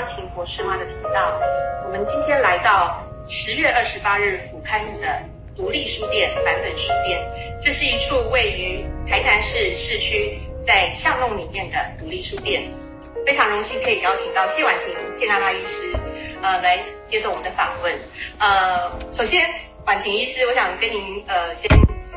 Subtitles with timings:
[0.00, 1.38] 张琴博士妈的频道。
[1.84, 5.06] 我们今天来到十月二十八日甫开幕的
[5.54, 7.22] 独立书店版本书店，
[7.60, 12.62] 这是一处位于台南市市区在巷弄里面的独立书店。
[13.26, 15.94] 非常荣幸可以邀请到谢婉婷谢娜娜医师，
[16.40, 17.92] 呃，来接受我们的访问。
[18.38, 19.46] 呃，首先
[19.84, 21.68] 婉婷医师，我想跟您呃先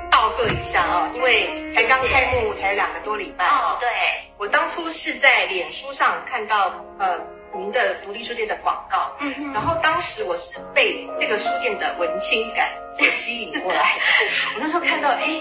[0.09, 3.43] 道贺一下啊，因为才刚开幕才两个多礼拜。
[3.43, 3.89] 哦，对。
[4.37, 7.19] 我当初是在脸书上看到呃
[7.55, 13.97] 您的独立书店的广告，嗯嗯，然后当时我是被这个书店的文青感所吸引过来。
[14.55, 15.39] 我那时候看到，哎，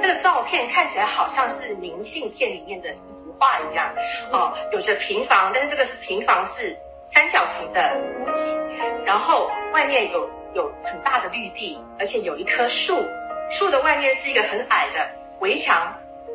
[0.00, 3.90] 这个照片看起来好像是明信片里面的一幅画一样，
[4.30, 8.40] 哦，有着平房，但是这个是平房是三角形的屋脊，
[9.06, 13.02] 然后外面有有很大的绿地，而且有一棵树，
[13.50, 15.08] 树的外面是一个很矮的
[15.40, 15.94] 围墙。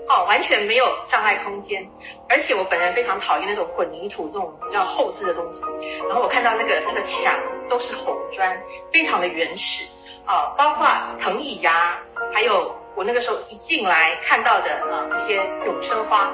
[0.10, 1.88] 哦，完全没有障碍空间，
[2.28, 5.64] 而且我本人非常讨厌那种混凝土这种比较厚质的东西。
[6.08, 7.34] 然后我看到那个那个墙
[7.68, 8.60] 都是红砖，
[8.92, 9.86] 非常的原始。
[10.26, 10.88] 啊，包括
[11.20, 12.00] 藤椅呀，
[12.32, 16.32] 还有我那个时候一进来看到的啊这些永生花，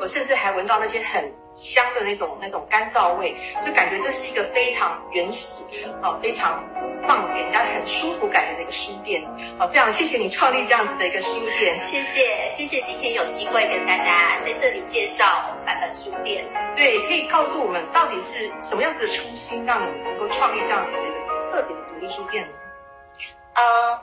[0.00, 5.62] 我甚至还闻到那些很香的那种那种干燥味，就感觉这是一个非常原始
[6.02, 6.62] 啊非常。
[7.06, 9.22] 放给人家很舒服感觉的一个书店，
[9.58, 16.46] 好，非常谢谢你创立这样子的一个书店，谢谢谢谢今天有机会跟大家在这里介绍版本书店。
[16.74, 22.52] 对，可以告诉我们到底是什么样子的初心，让你能够创立这样子的一个特别的独立书店呢？
[23.56, 24.00] 呃，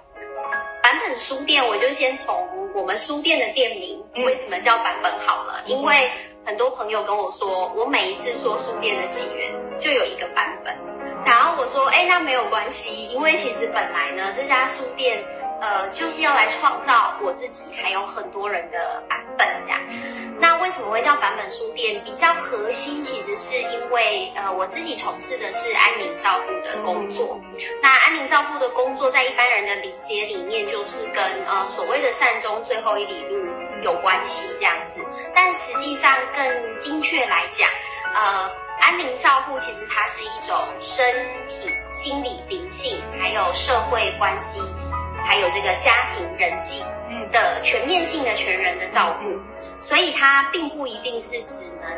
[0.83, 6.07] 版本书店，我就先从我们书店的店名为什么叫版本好了，因为
[6.43, 10.75] 很多朋友跟我说，我每一次说书店的起源就有一个版本。
[11.23, 15.23] 然后我说，哎，那没有关系，因为其实本来呢，这家书店，
[15.61, 19.79] 呃，就是要来创造我自己还有很多人的版本呀。
[20.39, 22.01] 那为什么会叫版本书店？
[22.03, 27.39] 比较核心其实是因为，呃，我自己从事的是安宁照护的工作。
[27.83, 33.45] 那安宁照护的工作，在一般人的理解里面，就是跟呃所谓的善终最后一里路
[33.81, 35.05] 有关系这样子。
[35.33, 37.67] 但实际上更精确来讲，
[38.13, 38.49] 呃。
[38.83, 41.05] 安宁照护其实它是一种身
[41.47, 44.59] 体、心理、灵性，还有社会关系，
[45.23, 46.83] 还有这个家庭人际
[47.31, 49.39] 的全面性的全人的照顾，
[49.79, 51.91] 所以它并不一定是只能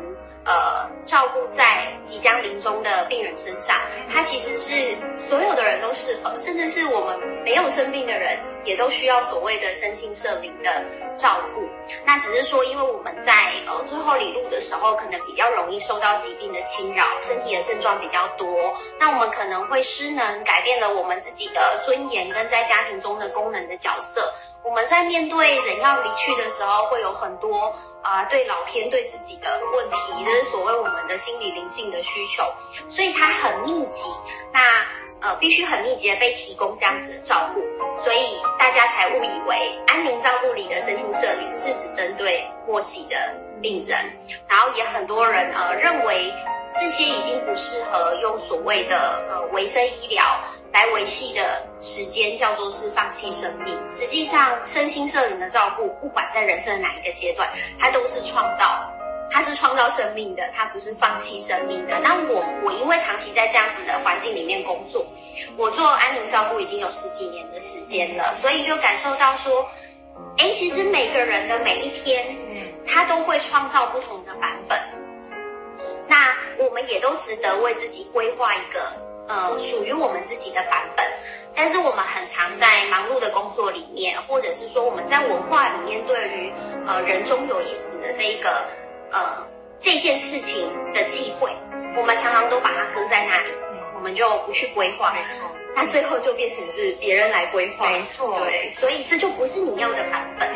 [0.43, 3.77] 呃照顾在即将临终的病人身上，
[4.13, 10.83] 它其实是所有的人都适合，甚至是我们没有生病的人也都需要所谓的身心社灵的
[11.17, 11.61] 照顾。
[12.05, 24.33] 那只是说，因为我们在呃最后里路的时候，可能比较容易受到疾病的侵扰，身体的症状比较多，那我们可能会失能，改变了我们自己的尊严跟在家庭中的功能的角色。
[24.63, 32.45] 我们在面对人要离去的时候，会有很多啊对老天对自己的问题，这是所谓我们的心理灵性的需求，
[32.87, 34.09] 所以它很密集。
[34.53, 34.85] 那
[35.23, 37.61] 呃，必须很密集的被提供这样子的照顾，
[38.03, 43.15] 所以大家才误以为安宁照顾里的身心社灵是只针对末期的
[43.61, 43.97] 病人，
[44.49, 46.29] 然后也很多人呃认为
[46.75, 50.41] 这些已经不适合用所谓的呃维生医疗
[50.73, 53.79] 来维系的时间叫做是放弃生命。
[53.89, 57.47] 实际上，身心社灵的照顾，不管在人生的哪一个阶段，
[57.79, 58.83] 它都是创造。
[59.33, 61.99] 它是创造生命的，它不是放弃生命的。
[62.03, 65.03] 那我我因为长期在这样子的环境里面工作，
[65.57, 69.67] 我做安宁照顾已经有十几年的时间了，所以就感受到说，
[70.37, 72.37] 哎，其实每个人的每一天，
[72.85, 74.79] 他都会创造不同的版本。
[76.07, 78.81] 那我们也都值得为自己规划一个
[79.27, 81.03] 呃属于我们自己的版本。
[81.55, 86.53] 但是我们很常在忙碌的工作里面，或者是说我们在文化里面对于
[86.85, 88.63] 呃人终有一死的这一个。
[89.13, 89.47] 呃，
[89.79, 91.51] 这件事情的机会，
[91.95, 93.51] 我们常常都把它搁在那里，
[93.95, 95.13] 我们就不去规划。
[95.13, 97.89] 没错，那最后就变成是别人来规划。
[97.89, 100.49] 没错，对，所以这就不是你要的版本。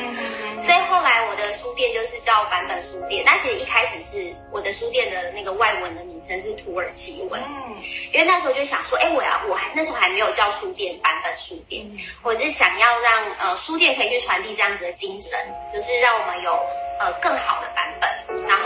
[0.59, 3.23] 所以后来我的书店就是叫版本书店。
[3.23, 7.75] 那其实一开始是我的书店的那个外文的名称是土耳其文，嗯
[8.11, 11.85] 因为那时候就想说，哎，我要我还那时候还没有叫书店版本书店，
[12.23, 15.37] 我是想要让呃书店可以去传递这样子的精神，
[15.71, 16.59] 就是让我们有
[16.99, 17.67] 呃更好的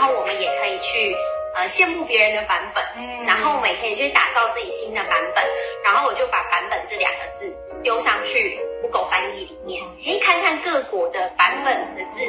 [0.02, 1.14] 后我们也可以去
[1.54, 5.44] 呃羡慕别人的版本，嗯，然后我们也可以去打造自己新的版本。
[5.84, 12.20] 然后我就把“版本”这两个字丢上去 Google 翻译里面，可以看看各国的版本的字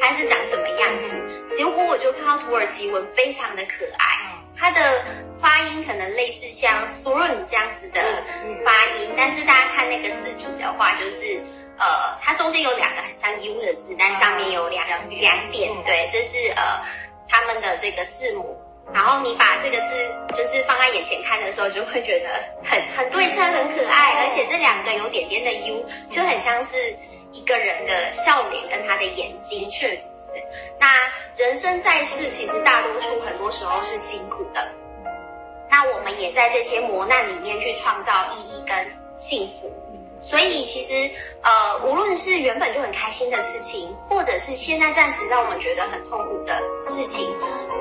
[0.00, 1.54] 它是长什么样子。
[1.54, 4.06] 结果我就看到土耳其文非常的可爱，
[4.58, 5.04] 它的
[5.40, 8.00] 发音可能类似像 Surun 这样子的
[8.64, 11.40] 发音，但是大家看那个字体的话，就是。
[11.78, 16.78] 呃，它中间有两个很像 U 的字，但上面有两两点，对，这是呃
[17.32, 18.54] 他们的这个字母
[18.92, 22.28] 然后你把这个字就是放在眼前看的时候，就会觉得
[22.62, 26.94] 很 很对称、很可爱，而且这两个有点点的 U，就很像是
[27.30, 29.70] 一个人的笑脸跟他的眼睛。
[29.70, 29.98] 确实
[30.78, 30.86] 那
[31.36, 34.68] 人生在世，其实大多数很多时候是辛苦的。
[35.70, 39.72] 那我们也在这些磨难里面去创造意义跟幸福。
[40.22, 41.10] 所以其实，
[41.42, 47.28] 呃，无论是原本就很开心的事情，或者是现在暂时让我们觉得很痛苦的事情，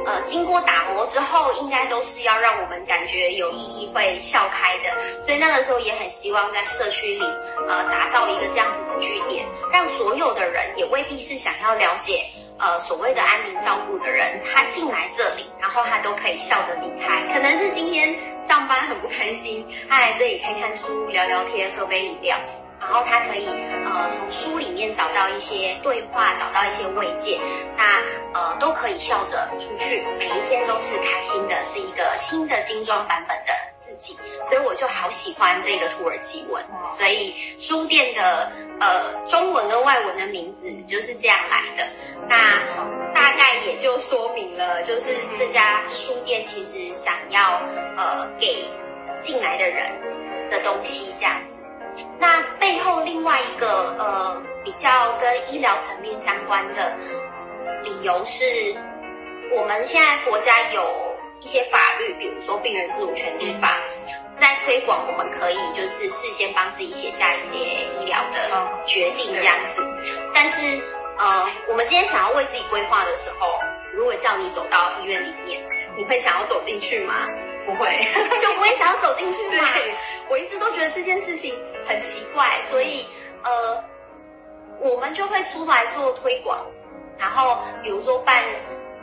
[0.07, 5.21] 呃，经过打磨之后，应该都是要让我们感觉有意义、会笑开的。
[5.21, 7.23] 所以那个时候也很希望在社区里，
[7.69, 12.25] 呃，打造一个这样子的据点，让所有的人也未必是想要了解。
[12.61, 17.23] 呃，所谓的安宁照顾的人，他进来这里，然后他都可以笑着离开。
[17.33, 22.37] 可能是今天上班很不开心，他来这里看看书、聊聊天、喝杯饮料，
[22.79, 27.39] 然后他可以呃从书里面找到一些对话，找到一些慰藉，
[27.75, 27.99] 那
[28.39, 34.15] 呃都可以笑着出去，每一天都是开心的，是一个新的精装版本的自己。
[34.45, 36.63] 所以我就好喜欢这个土耳其文，
[36.95, 38.51] 所以书店的。
[38.81, 41.87] 呃，中文跟外文的名字就是这样来的。
[42.27, 42.59] 那
[43.13, 47.61] 大概也就说明了，就是这家书店其实想要
[47.95, 48.67] 呃给
[49.19, 49.85] 进来的人
[50.49, 51.63] 的东西这样子。
[52.19, 56.91] 那背后另外一个呃比较跟医疗层面相关的
[57.83, 58.43] 理由是，
[59.55, 60.83] 我们现在国家有
[61.41, 63.77] 一些法律，比如说《病人自主权利法》。
[64.41, 67.55] 在推广，我们可以就是事先帮自己写下一些
[67.99, 69.87] 医疗的决定这样子。
[70.33, 70.81] 但是，
[71.19, 73.47] 呃，我们今天想要为自己规划的时候，
[73.93, 75.63] 如果叫你走到医院里面，
[75.95, 77.27] 你会想要走进去吗？
[77.67, 78.03] 不会，
[78.41, 79.67] 就不会想要走进去嘛。
[80.27, 81.53] 我一直都觉得这件事情
[81.85, 83.05] 很奇怪，所以
[83.43, 83.83] 呃，
[84.79, 86.65] 我们就会出来做推广，
[87.19, 88.43] 然后比如说办。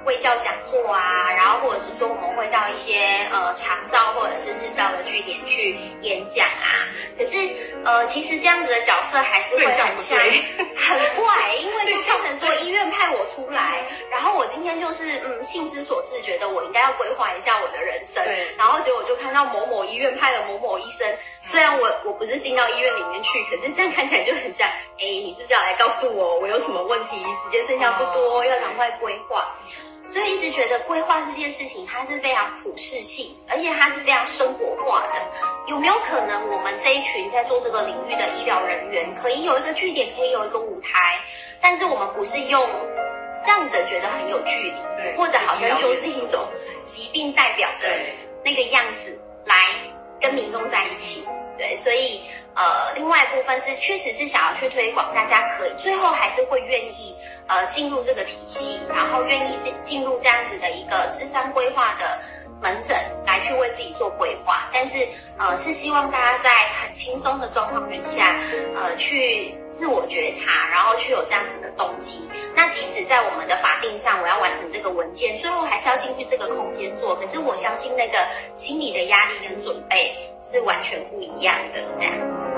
[0.08, 6.88] 会教讲座啊，然后或者是说我们会到一些呃长照或者是日照的据点去演讲啊。
[7.19, 7.37] 可是
[7.84, 18.25] 呃，其实这样子的角色还是会很像很怪，因为就变成说医院派我出来，然后我今天就是嗯性之所至，觉得我应该要规划一下我的人生。
[18.56, 21.06] 然后结果就看到某某医院派了某某医生，
[21.44, 24.66] 虽然我我不是进到医院里面去，可是这样看起来就很像，
[24.99, 27.19] 哎，你是不是要来告诉我我有什么问题？
[27.44, 29.54] 时间剩下不多，要赶快规划。
[30.08, 35.20] 所以一直觉得规划这件事情，它是非常普适性，而且它是非常生活化的。
[35.66, 41.19] 有没有可能，我们这一群在做这个领域的医疗人员，可以有一个据点，可以有一个舞台，
[41.60, 42.66] 但是我们不是用
[43.44, 46.40] 这样子觉得很有距离，或者好像就是一种
[46.84, 47.87] 疾病代表的
[48.43, 49.54] 那个样子来
[50.19, 51.22] 跟民众在一起？
[51.58, 52.22] 对，所以
[52.55, 57.14] 呃，另外一部分是确实是想要去推广，大家可以最后还是会愿意。
[57.49, 62.19] 呃，进入这个体系，然后愿意进进入这样子的一个智商规划的
[62.60, 64.69] 门诊，来去为自己做规划。
[64.72, 65.06] 但是，
[65.38, 66.50] 呃，是希望大家在
[66.81, 68.37] 很轻松的状况底下，
[68.75, 72.28] 呃，去自我觉察，然后去有这样子的动机。
[72.55, 77.14] 那即使在我们的法定上，我要完成这个文件，最后还是要进去这个空间做。
[77.16, 78.19] 可是，我相信那个
[78.55, 81.81] 心理的压力跟准备是完全不一样的。
[81.99, 82.14] 这样，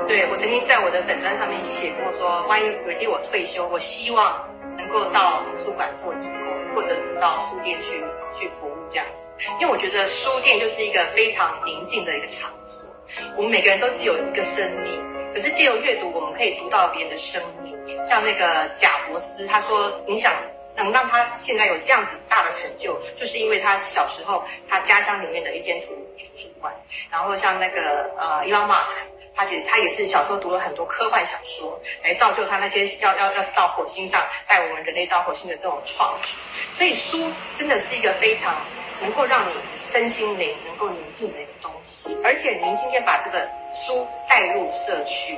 [0.06, 4.44] 对我曾经在我的粉砖上面写过说，万一有一天我退休，我希望。
[4.78, 8.02] 能够到图书馆做义工，或者是到书店去
[8.38, 12.88] 去服务这样子，因为我觉得书店就是一个非常宁静的一个场所。
[13.36, 15.02] 我们每个人都只有一个生命，
[15.34, 17.76] 可是借由阅读，我们可以读到别人的生命。
[18.08, 20.32] 像那个贾伯斯，他说，你想
[20.76, 25.88] 能让他现在有这样子大的成就，就是因为他小时候他家乡里面的一间图
[26.34, 26.72] 书馆。
[27.10, 28.94] 然后像那个呃，Elon Musk。
[29.40, 36.34] 他也他也是小时候读了很多科幻小说，来造就他那些要要要到火星上带我们人类到火星的这种创举。
[36.70, 38.54] 所以书真的是一个非常
[39.00, 39.54] 能够让你
[39.88, 42.14] 身心灵能够宁静的一个东西。
[42.22, 45.34] 而且您今天把这个书带入社区，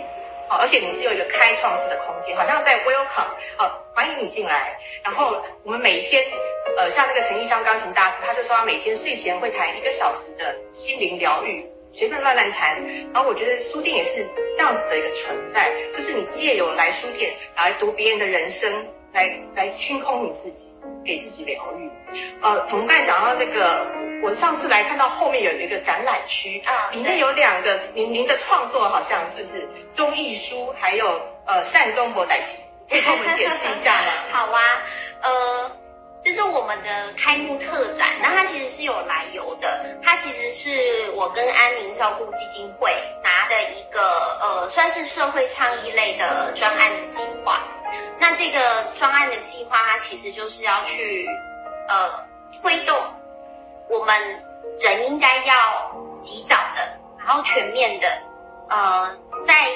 [0.49, 4.77] 好，而且你是有一个开创式的空间，好像在 welcome，好，欢迎你进来。
[5.05, 6.25] 然后我们每一天，
[6.77, 11.65] 呃，像那个陈玉香钢琴大师，他就说他每天睡前会弹一个小时的心灵疗愈。
[11.93, 12.83] 随便乱乱谈，
[13.13, 20.73] 然后我觉得书店也是这样子的一个存在，就是你借由来书店来读别人的人生，来来清空你自己，
[21.05, 21.91] 给自己疗愈。
[22.41, 23.87] 呃，我们刚才讲到那个，
[24.23, 32.57] 我上次来看到后面有一个展览区啊，里面有两个您您的创作，好像是不是中艺书，还有呃善中博代记，
[32.89, 34.13] 可以跟我们解释一下吗？
[34.33, 34.83] 好啊，
[35.23, 35.82] 呃。
[36.25, 39.85] 这是我们的开幕特展，那它其实是有来由的。
[40.02, 47.61] 它其实是我跟安宁照顾基金会拿的一个呃，算是社会倡议类的专案的计划。
[48.21, 51.26] 那这个专案的计划，它其实就是要去
[51.88, 52.97] 呃推动
[53.91, 54.14] 我们
[54.79, 58.07] 人应该要及早的，然后全面的，
[58.71, 59.11] 呃，
[59.45, 59.73] 在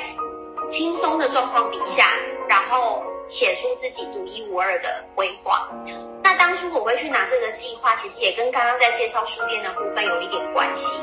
[0.71, 2.09] 轻松的状况底下，
[2.49, 5.69] 然后写出自己独一无二的规划。
[6.23, 10.99] 那当初我会去拿这个计划，其实也跟刚刚在介绍书店的部分有一点关系，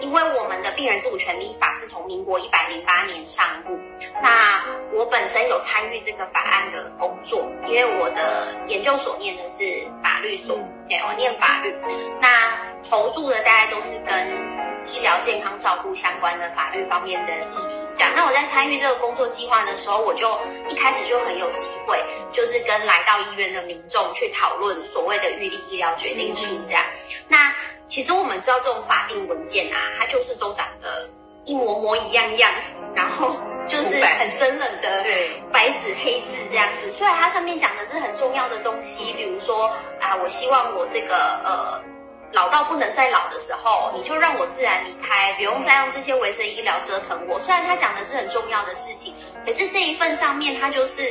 [0.00, 3.78] 因为我们的病人自主权利法是从民国一百零八年上路。
[4.22, 9.64] 那我本身有参与这个法案的工作，因为我的研究所念的是
[10.02, 10.58] 法律所，
[10.88, 11.74] 对我念法律，
[12.20, 12.52] 那
[12.88, 14.65] 投注的大概都是跟。
[14.86, 18.12] 医疗健康照顾相关的法律方面的议题，这样。
[18.14, 20.38] 那我在参与这个工作计划的时候，我就
[20.68, 21.98] 一开始就很有机会，
[22.32, 26.84] 就是跟来到医院的民众去讨论所谓的预立医疗决定书，这样。
[27.28, 27.54] 那
[27.86, 31.08] 其实我们知道这种法定文件啊，它就是都长得
[31.44, 32.52] 一模模一样样，
[32.94, 33.36] 然后
[33.68, 36.90] 就是很生冷的对白纸黑字这样子。
[36.92, 41.14] 虽然它上面讲的是很重要的东西，比如说啊，我希望我这个
[41.44, 41.95] 呃。
[42.36, 47.40] 老到不能再老的时候，你就让我自然离开，不用再用这些维生医疗折腾我。
[47.40, 49.14] 虽然他讲的是很重要的事情，
[49.46, 51.02] 可是这一份上面他就是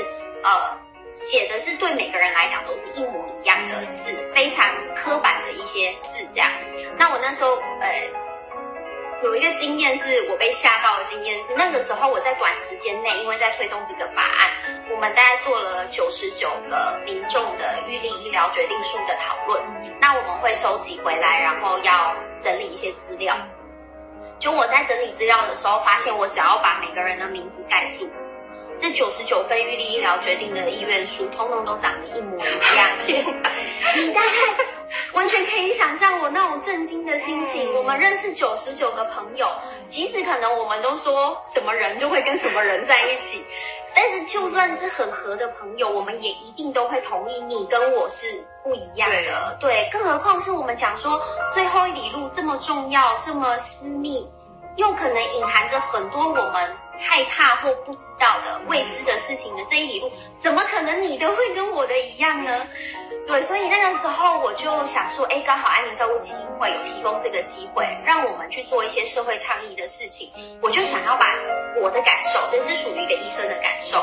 [0.43, 0.77] 呃
[1.15, 4.63] 写的是对每个人来讲都是一模一样的字，非常
[4.95, 6.51] 刻板的一些字这样。
[6.95, 8.24] 那我那时候呃。
[9.23, 14.51] 有一个经验是我被吓到的经验是，那个时候我在短时间内，因为在推动这个法案，
[14.91, 19.63] 我们大概做了九十九个民众的预立医疗决定书的讨论。
[19.99, 23.35] 那我们会收集回来，然后要整理一些资料。
[24.37, 28.07] 就我在整理资料的时候，发现我只要把每个人的名字盖住，
[28.77, 32.89] 这九十九份预立医疗决定的意愿书，通通都长得一模一样。
[33.95, 34.29] 你大概。
[35.13, 37.73] 完全可以想象我那种震惊的心情。
[37.73, 39.47] 我们认识九十九个朋友，
[39.87, 43.43] 即使可能我们都说什么人就会跟什么人在一起，
[43.95, 48.27] 但是就算是很合的朋友，我们也一定都会同意你跟我是
[48.63, 49.57] 不一样的。
[49.59, 51.19] 对，更何况是我们讲说
[51.51, 54.29] 最后一里路这么重要、这么私密，
[54.75, 56.77] 又可能隐含着很多我们。
[56.99, 62.65] 害怕或不知道的未知的事情的这一里路，怎么可能你的会跟我的一样呢？
[63.27, 70.31] 对，所以那个时候我就想说，哎，刚好安宁照顾基金会有提供这个机会，让我们去做一些社会倡议的事情。
[70.61, 71.33] 我就想要把
[71.81, 73.97] 我的感受，这是属于一个医生的感受，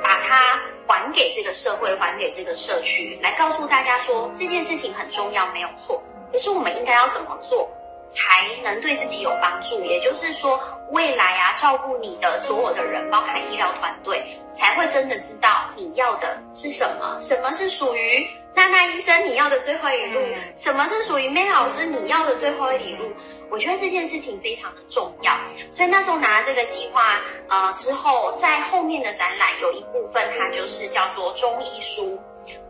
[0.00, 6.00] 把它还给这个社会，还给这个社区，来告诉大家说这件事情很重要，没有错。
[6.30, 7.68] 可是我们应该要怎么做？
[8.14, 20.20] 才能对自己有帮助，也就是说，未来啊，照顾你的所有的人，包含医疗团队，才会真的知道你要的是什么，什么是属于娜娜医生你要的最后一路，
[20.54, 23.10] 什么是属于 May 老师你要的最后一里路。
[23.50, 25.34] 我觉得这件事情非常的重要，
[25.70, 32.20] 所以那时候拿了这个计划，呃，之后在后面的展览有一部分，它就是叫做中医书。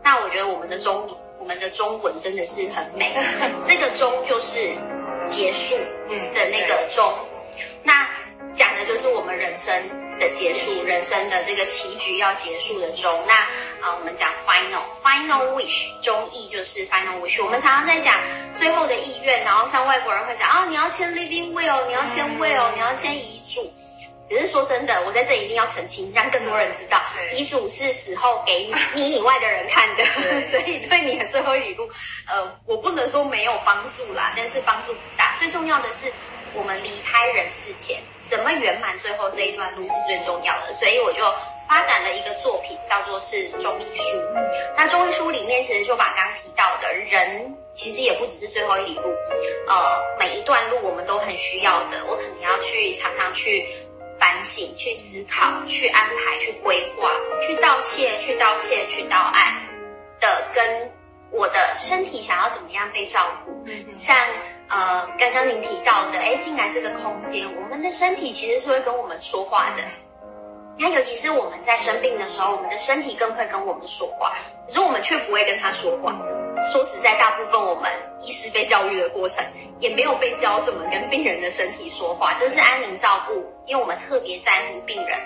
[0.01, 1.05] 那我觉得我们的中
[1.39, 3.13] 我们的中文真的是很美，
[3.63, 4.71] 这个中就是。
[5.27, 5.75] 结束，
[6.09, 7.13] 嗯的那个钟，
[7.83, 8.07] 那
[8.53, 9.73] 讲的就是我们人生
[10.19, 13.23] 的结束，人生的这个棋局要结束的钟。
[13.25, 13.33] 那
[13.81, 17.43] 啊，我们讲 final final wish，中意就是 final wish。
[17.43, 18.19] 我们常常在讲
[18.57, 23.73] 最后的意愿，然后像外国人会讲啊，你要签 living will，你要签 will，你要签遗嘱。
[24.29, 27.01] 只是说真的，我在这里一定要澄清，让更多人知道，
[27.33, 30.03] 遗嘱是死后给你 你以外的人看的，
[30.49, 31.87] 所以对你的最后一路，
[32.27, 35.35] 呃，我不能说没有帮助啦，但是帮助不大。
[35.39, 36.11] 最重要的是，
[36.53, 40.73] 我们离开人世前，怎么圆满最后这一段路是最重要的。
[40.73, 41.23] 所以我就
[41.67, 44.03] 发展了一个作品，叫做是中医书。
[44.75, 49.03] 那中医书里面其实就把刚提到的人，其实也不只是最后一里路，
[49.67, 53.67] 呃，每一段路我们都很需要的，我可能要去常常去。
[54.23, 57.11] 反省、去思考、去安排、去规划、
[57.45, 59.53] 去道谢、去道歉、去道爱
[60.21, 60.89] 的，跟
[61.29, 63.51] 我的身体想要怎么样被照顾。
[63.97, 64.15] 像
[64.69, 69.83] 呃刚刚您提到的，哎，进来这个空间，我们的身体其实是会跟我们说话的。
[70.77, 76.15] 你看，尤其是我们在生病的时候，我们的身体更会跟我们说话，可是我们却不会跟他说话。
[76.71, 77.91] 说实在，大部分我们
[78.21, 79.43] 医师被教育的过程，
[79.79, 82.33] 也没有被教怎么跟病人的身体说话。
[82.39, 83.33] 这是安宁照顾，
[83.65, 85.17] 因为我们特别在乎病人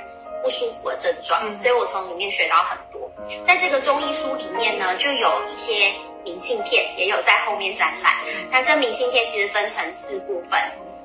[0.44, 3.10] 不舒服的症状，所以我从里面学到很多。
[3.46, 5.92] 在这个中医书里面呢，就有一些
[6.24, 8.14] 明信片，也有在后面展览。
[8.50, 10.60] 那这明信片其实分成四部分，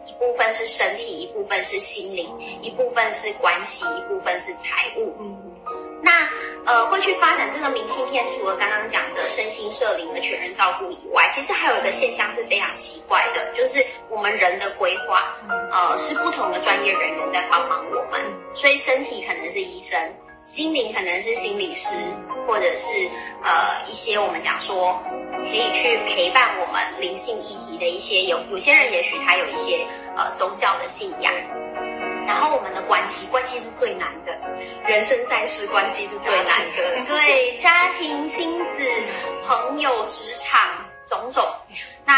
[0.06, 2.30] 一部分是身体，一部分是心灵，
[2.62, 5.14] 一部分是关系，一部分是财务。
[6.02, 6.28] 那
[6.64, 15.34] 呃，会去发展这个明信片，除了刚刚讲的身心社灵的全人照顾以外，其实还有一个现象是非常奇怪的，就是我们人的规划，
[15.70, 18.20] 呃，是不同的专业人员在帮忙我们，
[18.54, 19.98] 所以身体可能是医生，
[20.44, 21.94] 心灵可能是心理师，
[22.46, 22.90] 或者是
[23.42, 25.00] 呃一些我们讲说
[25.44, 29.84] 可以去陪伴我们灵性议题的一些有有些人也许他有一些
[30.16, 31.32] 呃宗教的信仰，
[32.26, 34.32] 然后我们的关系关系是最难的，
[34.86, 38.82] 人生在世关系是最难的，对家庭、亲子、
[39.42, 41.44] 朋友、职场种种，
[42.04, 42.14] 那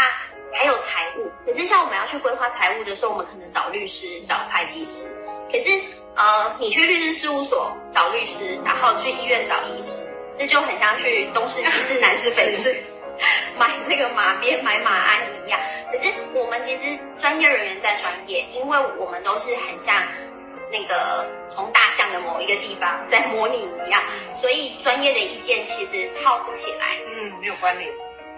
[0.53, 1.31] 还有财务。
[1.45, 5.07] 可是像我们要去规划财务的时候，我们可能找律师、找会计师，
[5.51, 5.69] 可是
[6.15, 9.97] 呃你去律师事务所找律师，然后去医院找医师。
[10.37, 12.75] 这就很像去东市西市南市北市
[13.57, 15.59] 买这个马鞭买马鞍一样。
[15.91, 20.03] 可是我们其实专业人员在专业，因为我们都是很像
[20.71, 24.01] 那个从大象的某一个地方在模拟一样，
[24.33, 26.97] 所以专业的意见其实套不起来。
[27.07, 27.89] 嗯，没有关联。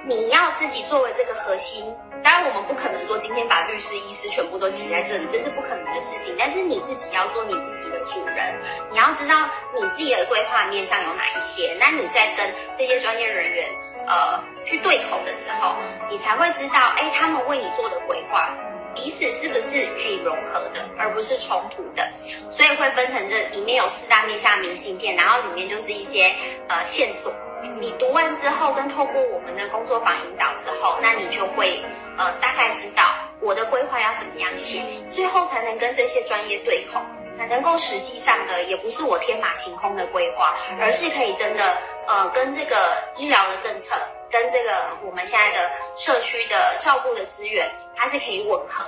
[0.05, 1.83] 你要自己作为这个核心，
[2.23, 6.33] 当然我们不可能说今天把律师、医师全部都挤在这里，这是不可能的事情。
[6.39, 8.55] 但是你自己要做你自己的主人，
[8.89, 13.67] 你要知道你自己的规划面向有哪一些，那你在跟这些专业人员
[14.07, 15.75] 呃去对口的时候，
[16.09, 18.49] 你才会知道，哎，他们为你做的规划
[18.95, 22.09] 彼此是不是可以融合的，而不是冲突的。
[22.49, 26.33] 所以会分成这里面有四大面向明信片，然后里面就是一些
[26.67, 27.31] 呃线索。
[27.79, 31.83] 你读完之后，跟透过我们的工作坊引导之后，那你就会
[32.17, 33.03] 呃大概知道
[33.39, 36.99] 我的规划要怎么样写，最后才能跟这些专业对口，
[37.37, 41.77] 才能够实际上的也不是我天马行空的规划，而是可以真的
[42.07, 43.95] 呃跟这个医疗的政策，
[44.31, 44.71] 跟这个
[45.05, 48.83] 我们现在的社区的照顾的资源，它是可以吻合，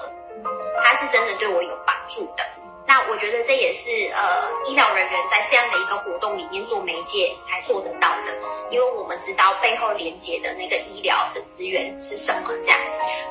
[0.83, 2.43] 它是真的对我有帮助的。
[2.87, 8.33] 那我觉得这也是呃医疗人员在这样的一个活动里面做媒介才做得到的，
[8.71, 12.49] 因为我们知道背后连接的那个医疗的资源是什么。
[12.63, 12.79] 这样，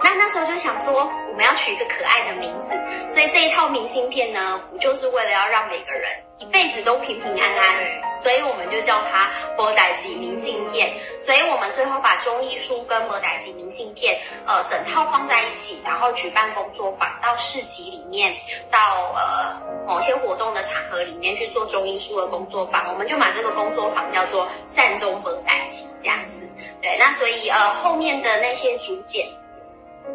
[0.01, 2.75] 那那时候就想说们要取一个可爱的名字，
[3.07, 7.77] 所以这一套明信片呢，不就是为了要让每个人一辈子都平平安安，
[8.17, 10.93] 所以我们就叫它波代吉明信片。
[11.21, 18.35] 所以我们最后把中医书跟波代吉明信片呃整套放在一起，然后举办工作坊到市集里面，
[18.71, 18.79] 到
[19.15, 19.57] 呃。
[19.89, 26.47] 某些活动的场合里面去做中医书的工作坊，我们就把这个工作坊叫做善终本代吉这样子。
[26.83, 29.27] 对，那所以呃后面的那些竹简，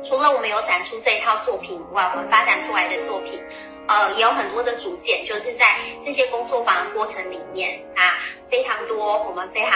[0.01, 3.41] 除了我们有展出这一套作品以外，我们发展出来的作品。
[3.85, 8.15] 呃，也有很多的组件，就是在这些工作坊的过程里面啊，
[8.49, 9.71] 非常多我们非常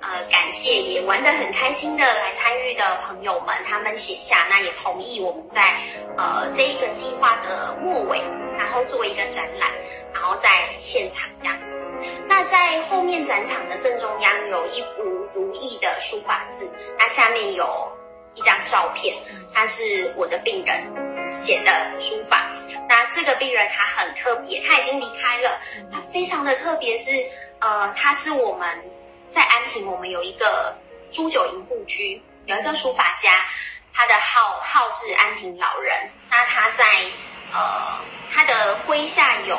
[0.00, 5.76] 呃感谢也玩得很开心的来参与的朋友们，他们写下，那也同意我们在
[6.16, 8.22] 呃这一个计划的末尾，
[8.56, 9.70] 然后做一个展览，
[10.14, 11.78] 然后在现场这样子。
[12.26, 15.02] 那在后面展场的正中央有一幅
[15.34, 17.92] 如意的书法字，那下面有
[18.34, 19.16] 一张照片，
[19.54, 20.82] 他是我的病人。
[21.28, 22.50] 写的书法，
[22.88, 25.60] 那这个病人他很特别，他已经离开了，
[25.92, 27.12] 他非常的特别，是
[27.60, 28.66] 呃，他是我们
[29.28, 30.76] 在安平，我们有一个
[31.12, 33.44] 朱九营故居，有一个书法家，
[33.94, 36.84] 他的号号是安平老人，那他在
[37.52, 38.00] 呃
[38.34, 39.56] 他的麾下有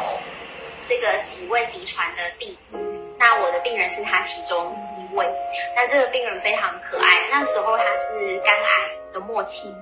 [0.90, 2.78] 这个几位嫡传的弟子，
[3.18, 4.76] 那我的病人是他其中
[5.12, 5.28] 一位，
[5.76, 9.76] 那这个病人非常可爱，那时候他是肝癌的末期，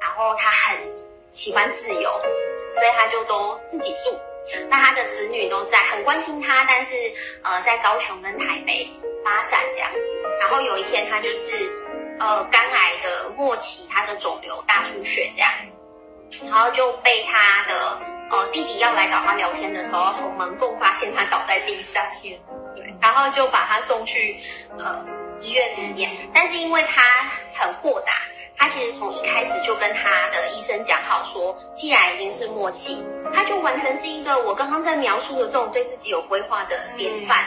[0.00, 0.78] 然后他很。
[1.32, 2.20] 喜欢自由，
[2.74, 4.14] 所以他就都自己住。
[4.68, 6.94] 那他的子女都在，很关心他，但是
[7.42, 8.86] 呃，在高雄跟台北
[9.24, 9.98] 发展这样子。
[10.38, 11.70] 然后有一天，他就是
[12.20, 15.50] 呃肝癌的末期，他的肿瘤大出血这样，
[16.50, 17.98] 然后就被他的
[18.32, 22.02] 呃弟弟要来找他聊天的时候，从门缝发现他倒在地上，
[22.74, 24.40] 对，然后就把他送去
[24.78, 25.04] 呃
[25.40, 27.02] 医院里面，但是因为他
[27.54, 28.12] 很豁达。
[28.54, 37.44] 他其实从一开始就跟他的医生讲好，说既然已经是末期，他就完全是一个我刚刚在描述的这种对自己有规划的典范。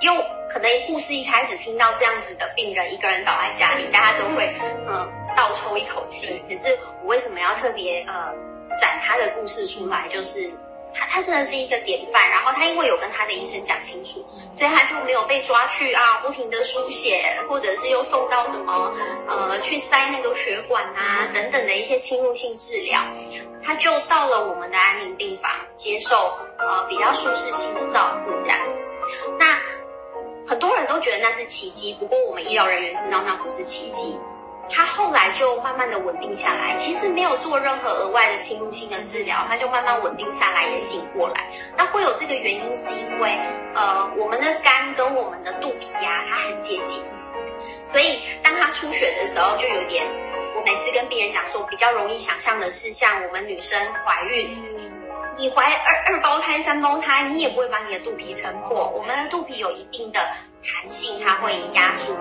[0.00, 4.54] 因为可能护士一开始听到这样子的病人一个人倒在家里，大家都会
[4.88, 6.42] 嗯倒抽一口气。
[6.48, 8.32] 可是我为什么要特别呃
[8.80, 10.06] 展他的故事出来？
[10.08, 10.50] 就是。
[10.94, 18.90] 他他真的是一个典范，然后他因为有跟他的医生讲清楚，所以他就没有被抓去啊，不停的输血，或者是又送到什么
[19.28, 23.02] 呃去塞那个血管啊等等的一些侵入性治疗，
[23.62, 28.82] 他就到了我们的安宁病房接受呃比较舒适性的照顾这样子。
[29.38, 29.60] 那
[30.46, 34.18] 很多人都觉得那是奇迹，不过我们医疗人员知道那不是奇迹。
[35.32, 41.46] 就慢慢的稳定下来，其实没有做任何额外的侵入性的治疗，他就慢慢稳定下来，也醒过来。
[41.76, 43.38] 那会有这个原因，是因为
[43.74, 47.02] 呃，我们的肝跟我们的肚皮呀，它很接近，
[47.84, 50.06] 所以当他出血的时候，就有点，
[50.56, 54.56] 我每次跟病人讲说，比较容易想象的是，像我们女生怀孕，
[55.36, 60.20] 你怀二二胞胎、三胞胎，你也不会把你的肚皮撑破，我们的肚皮有一定的
[60.62, 62.16] 弹性，它会压住。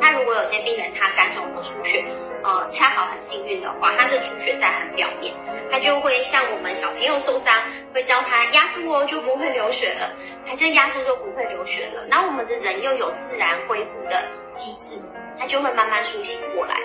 [0.00, 2.04] 那如果有些病人他肝肿和出血，
[2.44, 5.34] 呃，恰好很幸运的话，他的出血在很表面，
[5.70, 7.52] 他就会像我们小朋友受伤，
[7.92, 10.10] 会教他压住哦，就不会流血了，
[10.46, 12.04] 他就压住就不会流血了。
[12.08, 14.96] 那我们的人又有自然恢复的机制，
[15.38, 16.76] 他就会慢慢苏醒过来。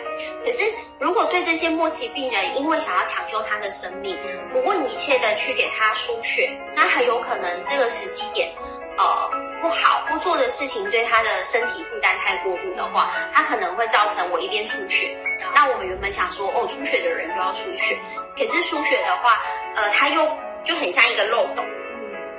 [0.43, 0.63] 可是
[0.99, 4.17] 如果对这些末期病人，因为想要抢救他的生命，
[4.51, 8.51] 不顾一切的去给他输血，那很有可能这个时机点，
[8.97, 9.52] 呃。
[9.63, 15.17] 不好，不做的事情对他的身体负担太过度的话，他可能会造成我一边出血。
[15.55, 17.97] 那我们原本想说，哦，出血的人就要输血，
[18.37, 19.41] 可是输血的话，
[19.75, 21.65] 呃，他又就很像一个漏洞，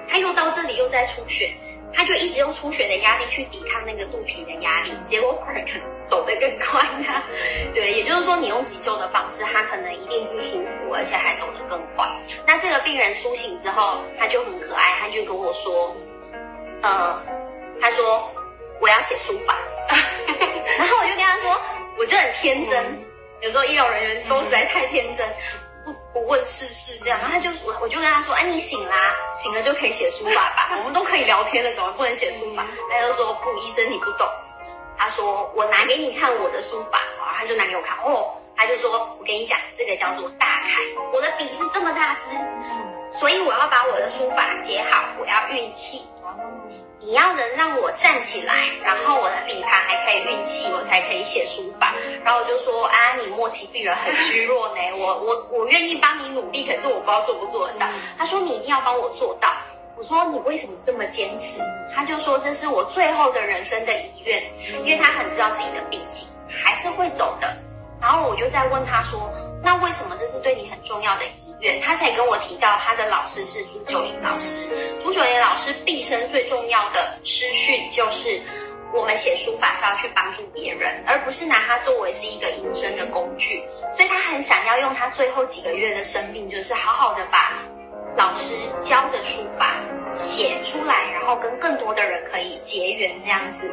[0.07, 1.51] 他又到这里又在出血，
[1.95, 7.25] 他就一直用出血的压力去抵抗那个肚皮的压力，结果反而可能走得更快呀。
[7.73, 12.07] 对，也就是说，你用急救的方式，他可能一定不舒服，而且还走得更快。
[12.47, 15.97] 那这个病人苏醒之后，他就很可爱，他就跟我说。
[16.85, 17.19] 呃，
[17.81, 18.31] 他说
[18.79, 19.57] 我要写书法，
[19.89, 21.59] 然后我就跟他说，
[21.99, 23.03] 我就很天真，
[23.41, 25.27] 有时候医疗人员都实在太天真，
[25.83, 27.19] 不不问世事这样。
[27.21, 32.67] 然后他就我我就跟他说，哎，你醒啦，醒了就可以写书法吧，我们都可以聊天了，怎么不能写书法？
[32.91, 34.29] 他就说不，医生你不懂。
[34.99, 40.83] 他说我拿给你看我的书法，然后他就拿给我看，哦，他就说我跟你讲，这个叫做大楷，
[41.15, 42.29] 我的笔是这么大支，
[43.19, 46.03] 所以我要把我的书法写好，我要运气。
[47.01, 51.93] 你要能让我站起来，然后我的底盘还可以运气，我才可以写书法。
[52.25, 57.87] 然后我就说啊，你末期病人很虚弱呢， 我我我愿意帮你努力，可是我不知道做不做得到。
[58.17, 59.49] 他说你一定要帮我做到。
[59.97, 61.61] 我说你为什么这么坚持？
[61.95, 64.43] 他就说这是我最后的人生的遗愿，
[64.83, 67.55] 因为他很知道自己的病情还是会走的。
[68.01, 69.31] 然后我就在问他说，
[69.65, 71.81] 那为什么这是对你很重要的遗愿？
[71.81, 74.59] 他才跟我提到他的老师是朱九龄老师。
[75.03, 78.43] 朱九龄老师毕生最重要的师训就是，
[78.93, 83.65] 我们写书法是要去帮助别人，而不是拿它作为是一个营生的工具。
[83.91, 87.59] 所以他很想要用他最后几个月的生命，就是好好的把。
[88.17, 89.75] 老师教的书法
[90.15, 93.69] 写出来，然后跟更多的人可以结缘这样子，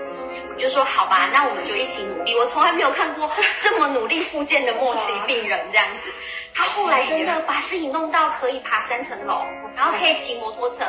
[0.49, 2.35] 我就说好吧，那我们就一起努力。
[2.35, 3.29] 我从来没有看过
[3.61, 6.11] 这么努力复健的末期病人这样子，
[6.53, 10.83] 他后来真的把自己弄到可以爬三层楼，然后可以骑摩托车。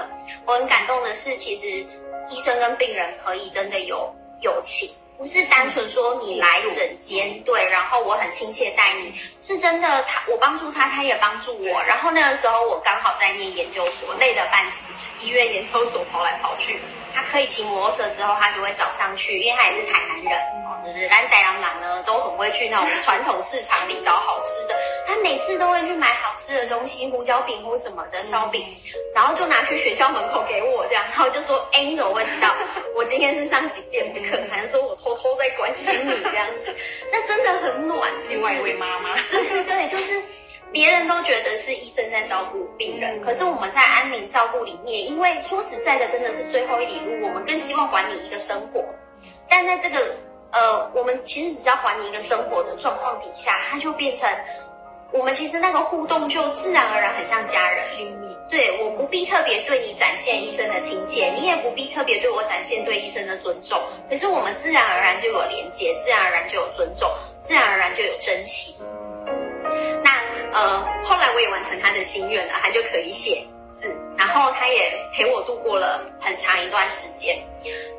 [0.47, 1.67] 我很感动的是，其实
[2.31, 4.11] 医生跟病人可以真的有
[4.41, 4.88] 友情。
[5.18, 11.83] 不是单纯说你来整间对，然后我很亲切待你，是真的他我帮助他，他也帮助我。
[11.85, 14.77] 然后那个时候我刚好在念研究所，累得半死，
[15.20, 16.81] 医院研究所跑来跑去。
[17.14, 20.40] 他可以骑摩托车之后，他就会早上去，因为他也是台南人。
[20.64, 24.75] 哦就是蓝带羊郎呢，都很会去那种传统市场里找好吃的。
[25.07, 28.66] 他每次都会去买好吃的东西，胡椒饼或什么的烧饼，
[29.14, 31.05] 然后就拿去学校门口给我这样。
[31.05, 32.53] 然后就说：“哎，你怎么会知道
[32.96, 34.37] 我今天是上几点的课？
[34.51, 36.75] 还是说我偷偷在关心你这样子？”
[37.12, 38.11] 那真的很暖。
[38.29, 40.20] 另外一位妈妈，对对对，就是
[40.73, 48.85] 别人都觉得是医生在照顾病人，可是我们在安宁照顾里面，因为说实在的，真的是最后一里路，我们更希望还你一个生活，
[49.49, 50.17] 但在这个。
[50.55, 54.29] 呃，我们其实只要还你一个生活的状况底下，它就变成
[55.11, 58.37] 我们其实那个互动就自然而然很像家人亲密。
[58.51, 63.81] 对，我不必特别对你展现医生的亲切，你也不必特别对我展现对医生的尊重，
[64.11, 68.77] 可是我们自然而然就有连接，自然而然就有尊重，自然而然就有珍惜。
[70.05, 70.22] 那
[70.53, 73.97] 呃，后来我也完成他的心愿了，他就可以写字。
[74.17, 77.37] 然后他也陪我度过了很长一段时间。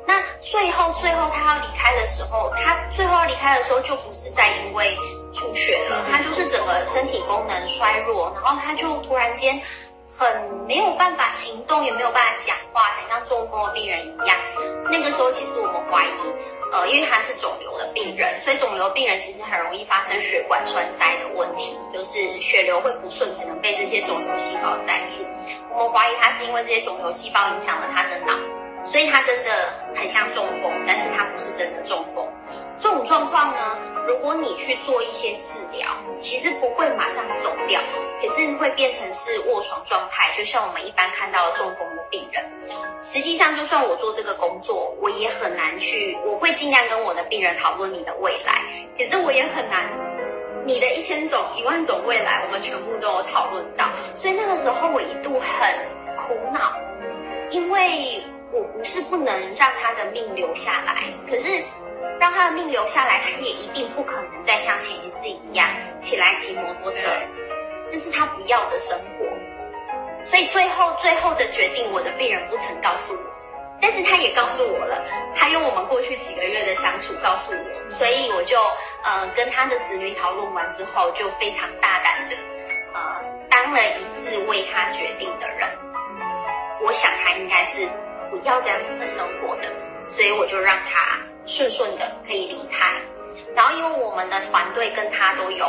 [0.06, 4.96] 那最后最后他要离开的时候，他最后要离开的时候就不是在因为
[5.34, 9.60] 出血了，他就是整个身体功能衰弱，然后他就突然间。
[10.16, 10.26] 很
[10.66, 14.36] 没有办法行动，也没有办法讲话，很像中风的病人一样。
[14.90, 16.12] 那个时候，其实我们怀疑，
[16.72, 25.24] 呃，因为他是肿瘤的病人，所以肿瘤病人其实很容易发生血管栓塞的问题，就是血流会不顺，可能被这些肿瘤细胞塞住。
[25.70, 28.34] 我们怀疑他是因为这些肿瘤细胞影响了他的脑，
[28.84, 29.50] 所以他真的
[29.96, 32.24] 很像中风，但是他不是真的中风。
[32.76, 37.80] 这种状况呢，如果你去做一些治疗，其实不会马上走掉，
[38.20, 42.44] 可是会变成是卧床状态，就像我们一般看到中风的病人。
[43.00, 48.60] 实际上，就算我做这个工作，我也很难去，我会尽量跟我的病人讨论你的未来，
[48.98, 49.88] 可是我也很难，
[50.66, 53.88] 你的一千种、一万种未来，我们全部都有讨论到。
[54.14, 56.72] 所以那个时候我一度很苦恼，
[57.50, 58.20] 因为
[58.52, 61.62] 我不是不能让他的命留下来，可是。
[62.20, 65.68] 让他的命留下来，他也一定不可能再像前一次一样
[66.00, 67.08] 起来骑摩托车，
[67.86, 69.26] 这是他不要的生活。
[70.24, 73.20] 所以最后最后的决定，我的病人不曾告诉我，
[73.80, 75.04] 但是他也告诉我了，
[75.36, 78.58] 他用我们过去几个月的相处告诉我，所以我就
[79.02, 82.36] 呃跟他的子女讨论完之后，就非常大胆的
[82.94, 85.68] 呃当了一次为他决定的人。
[86.82, 87.86] 我想他应该是
[88.30, 89.68] 不要这样子的生活的，
[90.06, 92.92] 所以我就让他顺顺的可以离开。
[93.54, 95.66] 然后因为我们的团队跟他都有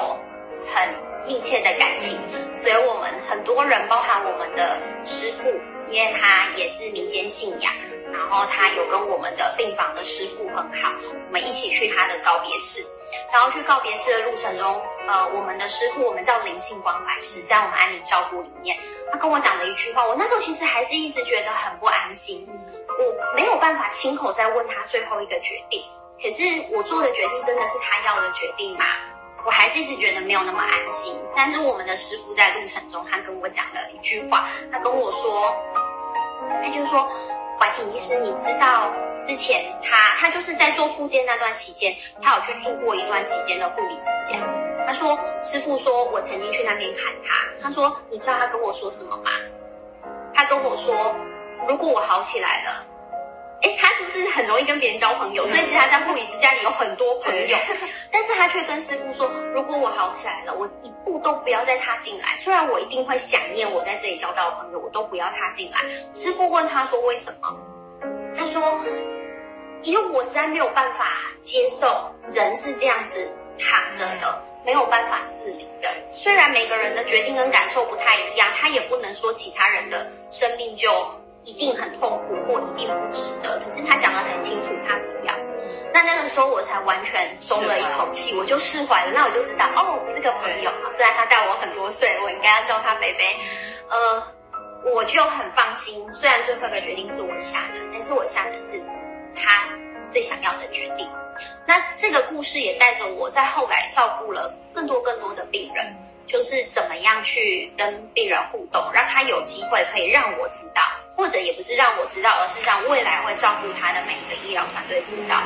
[0.74, 2.18] 很密切的感情，
[2.56, 5.50] 所以我们很多人，包含我们的师傅，
[5.92, 7.72] 因为他也是民间信仰，
[8.12, 10.92] 然后他有跟我们的病房的师傅很好，
[11.28, 12.84] 我们一起去他的告别式。
[13.32, 18.78] 然后去告别式的路程中，呃，我们的师傅，我们叫灵性光来师，在我们安宁照顾里面，
[19.12, 22.48] 他跟我讲了一句话，我那时候其实还是一直觉得很不安心，
[22.88, 25.84] 我没有办法亲口再问他最后一个决定。
[26.22, 28.86] 可是我做的决定真的是他要的决定吗？
[29.46, 31.16] 我还是一直觉得没有那么安心。
[31.36, 35.56] 但是我们的师傅在路程中，他跟我讲了一句话，他跟我说，
[36.64, 37.08] 他就说，
[37.60, 38.92] 怀婷医师，你知道
[39.22, 44.40] 之前他他就是在做复健那段期间，他有去住过一段期间的护理之家。
[44.88, 49.32] 他说，师傅说我曾经去那边看他，他说，你知道他跟我说什么吗？
[50.34, 51.16] 他跟我说，
[51.68, 52.86] 如果我好起来了。
[53.66, 57.58] 哎，他就是很容易跟别人交朋友，所以其实他在护理之家里有很多朋友，
[58.12, 62.36] 但是他却跟师傅说，如果我好起来了，我一步都不要再踏进来。
[62.36, 65.80] 虽然我一定会想念我在这里交到的朋友，我都不要踏进来。
[66.14, 67.58] 师傅问他说为什么？
[68.38, 68.80] 他说，
[69.82, 71.08] 因为我实在没有办法
[71.42, 75.90] 接受人是这样子躺着的，没有办法自理的。
[76.12, 80.92] 虽然每个人的决定跟感受不太一样，他也不能说其他人的生命就。
[81.46, 85.34] 一定很痛苦或一定不值得，可是他讲得很清楚，他不要。
[85.94, 89.12] 那那个时候我才完全松了一口气，我就释怀了。
[89.14, 93.36] 那我就知道，哦，这个朋友，虽然他大我很多岁，我应该要叫他北北，
[93.90, 94.24] 呃，
[94.94, 96.12] 我就很放心。
[96.12, 98.78] 虽然最后的决定是我下的，但是我下的是
[99.36, 99.70] 他
[100.10, 101.08] 最想要的决定。
[101.68, 105.96] 那这个故事也带着我在后来照顾了更多更多的病人，
[106.28, 110.82] 就是怎么样去跟病人互动，让他有机会可以让我知道。
[111.16, 115.42] 或者也不是让我知道，而是让未来会照顾他的每一个医疗团队知道，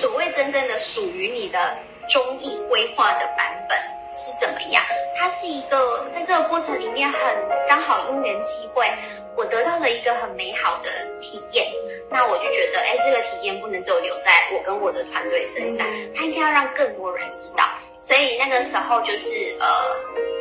[0.00, 1.76] 所谓真正的属于你的
[2.08, 3.78] 中医规划的版本
[4.14, 4.82] 是怎么样。
[5.18, 7.18] 它是一个在这个过程里面很
[7.66, 8.86] 刚好因缘机会，
[9.34, 11.66] 我得到了一个很美好的体验。
[12.10, 17.64] 那我就觉得，哎，这个体验不能只有留在我跟我的团队身上，它应该要让更多人知道。
[18.00, 19.66] 所以那个时候就是呃。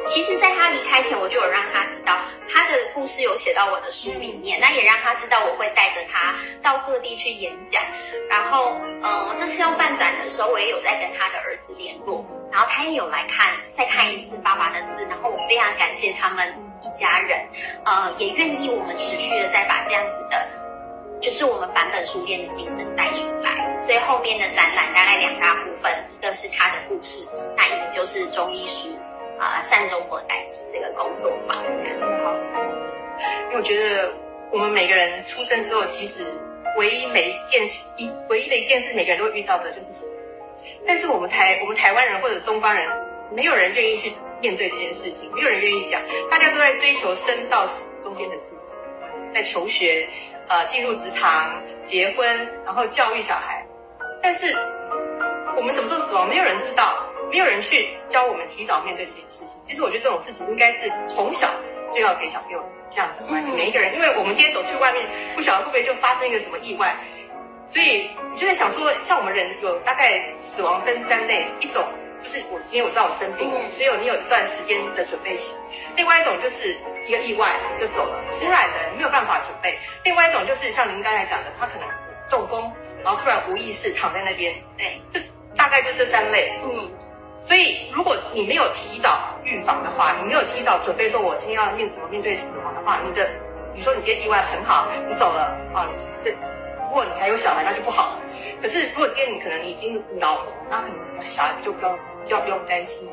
[0.07, 2.15] 其实，在他离开前，我就有让他知道
[2.47, 7.81] 他的故事有写到我的书里面，那也让他知道我会带着他到各地去演讲。
[8.29, 15.03] 然后，嗯，这次要办展的时候，我也有在跟他的儿子联络，然后他也有来看，再看一次爸爸的字。
[15.09, 17.43] 然后我非常感谢他们一家人，
[17.83, 20.47] 呃，也愿意我们持续的再把这样子的，
[21.25, 23.79] 就是我们版本书店的精神带出来。
[23.81, 28.89] 所以后面的展览大概两大部分，一个是他的故事，那一个就是中医书。
[29.37, 34.09] 啊，善终或代际这个工作坊，因为我觉得
[34.49, 36.23] 我们每个人出生之后，其实
[36.77, 40.05] 唯一每一件事，一唯一的一件事，每个人都会遇到的就是死。
[40.87, 42.87] 但是我们台我们台湾人或者东方人，
[43.29, 48.73] 没有人愿意去面对这件事情，没有人愿意讲，大家都在追求生到死中间的事情，
[49.33, 50.07] 在求学，
[50.47, 52.27] 呃，进入职场、结婚，
[52.65, 53.65] 然后教育小孩。
[54.21, 54.55] 但是
[55.55, 57.01] 我们什么时候死亡，没有人知道。
[57.31, 59.59] 没有人去教我们提早面对这件事情。
[59.63, 61.49] 其实我觉得这种事情应该是从小
[61.91, 63.57] 就要给小朋友这样子观念。
[63.57, 65.03] 每一个人，因为我们今天走去外面，
[65.35, 66.95] 不晓得会不会就发生一个什么意外。
[67.65, 71.83] 所以我就在想说，像我们人有大概死亡分三类，一种
[72.25, 75.53] 就是我今天我知道我生病，所以你有一段时间的准备期；
[75.95, 81.87] 另外一种就是一个意外就走了，突然的没有办法准备；另外一种就是像您刚才讲的，他可能
[82.27, 82.71] 中风，
[83.03, 84.55] 然后突然无意识躺在那边。
[84.75, 85.19] 对，就
[85.55, 86.51] 大概就这三类。
[86.63, 86.89] 嗯。
[87.37, 93.25] 所以，如果你没有提早预防的话，你没有提早准备，说我今天要面怎么面对死亡的话，你的，
[93.73, 95.85] 比如说你今天意外很好，你走了啊，
[96.23, 98.19] 是，如果你还有小孩，那就不好了。
[98.61, 100.87] 可是如果今天你可能已经老了，那可
[101.21, 101.85] 能小孩就不
[102.27, 103.09] 用，就不用担心。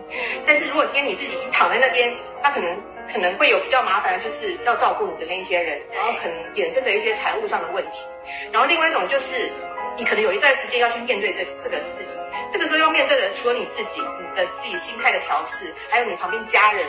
[0.46, 2.76] 但是如果今天你是已经躺在那边，他可能
[3.12, 8.06] 可能会有比较麻烦，就是要照顾你的那一些人，然后可能衍生的一些财务上的问题。
[8.50, 9.50] 然后另外一种就是。
[9.94, 12.18] 你可能有一段时间要去面对这这个事情，
[12.50, 16.86] 这个时候要面对的除了你自己，你的自己心态的调试，还有你旁边家人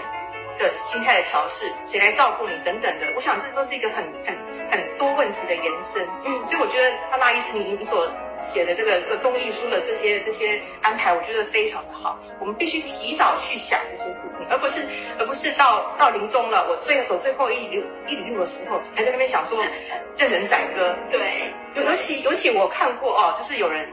[0.57, 4.33] 的心态的调试，谁来照顾你等等的，我想这都是一个很很
[4.71, 6.07] 很多问题的延伸。
[6.23, 8.09] 嗯，所以我觉得阿拉医师你你所
[8.43, 12.19] 写的这个这个中艺书的这些这些安排，我觉得非常的好。
[12.39, 14.85] 我们必须提早去想这些事情，而不是
[15.17, 19.63] 而不是到到临终了，我最走最后一里一里路的时候，还在那边想说
[20.17, 20.95] 任人宰割。
[21.09, 23.89] 对，尤其尤其我看过哦，就是有人，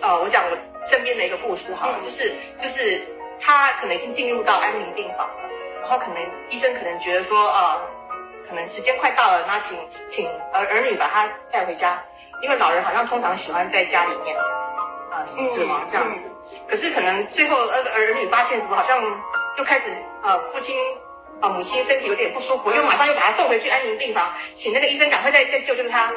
[0.00, 0.56] 呃，我讲我
[0.88, 3.02] 身边的一个故事哈，就是就是
[3.40, 5.50] 他可能已经进入到安宁病房了，
[5.82, 7.97] 然后可能医生可能觉得说呃。
[8.48, 9.76] 可能时间快到了，那请
[10.08, 12.02] 请儿儿女把他带回家，
[12.42, 14.34] 因为老人好像通常喜欢在家里面，
[15.10, 16.30] 啊死亡这样子。
[16.66, 19.02] 可是可能最后那个儿女发现什么，好像
[19.58, 19.90] 又开始
[20.22, 20.74] 呃父亲
[21.42, 26.10] 啊母亲身体有点不舒服，又马上又把他送回去安宁病房，请那个医生赶快再再救救他。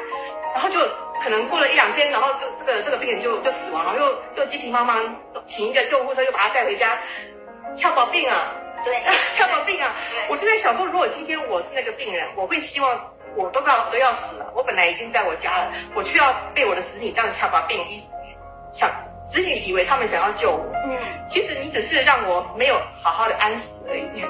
[0.53, 0.79] 然后就
[1.21, 5.15] 可能过了一两天，然后这这个这个病人就就死亡了，又又急急忙忙
[5.45, 6.97] 请一个救护车又把他带回家，
[7.75, 8.53] 俏宝病啊。
[8.83, 9.01] 对，
[9.35, 9.95] 跳到病啊！
[10.29, 12.99] 我就在想说，如果今天我是那个病人，我会希望
[13.35, 14.51] 我都要都要死了。
[14.55, 18.01] 我本来已经在我家了，我却要被我的子女这样掐把病，一
[18.71, 18.89] 想
[19.21, 24.25] 子女以为他们想要救我，嗯，其实你只是让我没有好好的安死而已。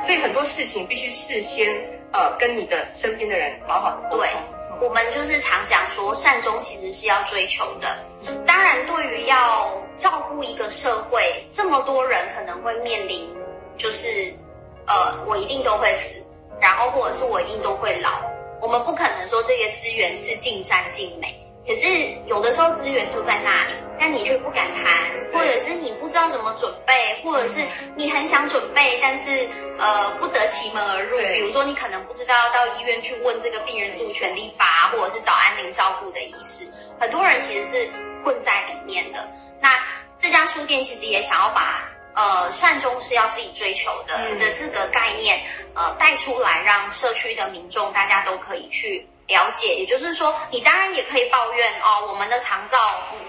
[0.00, 1.74] 所以很多事情必须事先
[2.12, 4.28] 呃跟你的身边的人好好的沟通。
[4.78, 7.96] 我们就是常讲说，善终其实是要追求的。
[8.44, 13.26] 当然，对于要照顾一个社会，这么多人可能会面临。
[13.76, 14.32] 就是，
[14.86, 16.24] 呃，我一定都会死，
[16.60, 18.22] 然后或者是我一定都会老。
[18.60, 21.28] 我们不可能说这些资源是尽善尽美，
[21.66, 21.86] 可是
[22.26, 24.84] 有的时候资源就在那里，但你却不敢谈，
[25.30, 27.60] 或者是你不知道怎么准备，或者是
[27.94, 29.46] 你很想准备，但是
[29.78, 31.18] 呃不得其门而入。
[31.18, 36.66] 比如说你可能不知道要到医院去问这个病人自主权利法，或者是找安宁照顾的医师。
[36.98, 37.88] 很多人其实是
[38.24, 39.28] 混在里面的。
[39.60, 39.78] 那
[40.16, 41.84] 这家书店其实也想要把。
[42.16, 45.38] 呃，善终是要自己追求的的这个概念，
[45.74, 49.74] 呃，带出来让社区的民众大家都可以去了解。
[49.74, 52.78] 也就是说，你当然也可以抱怨哦，我们的长照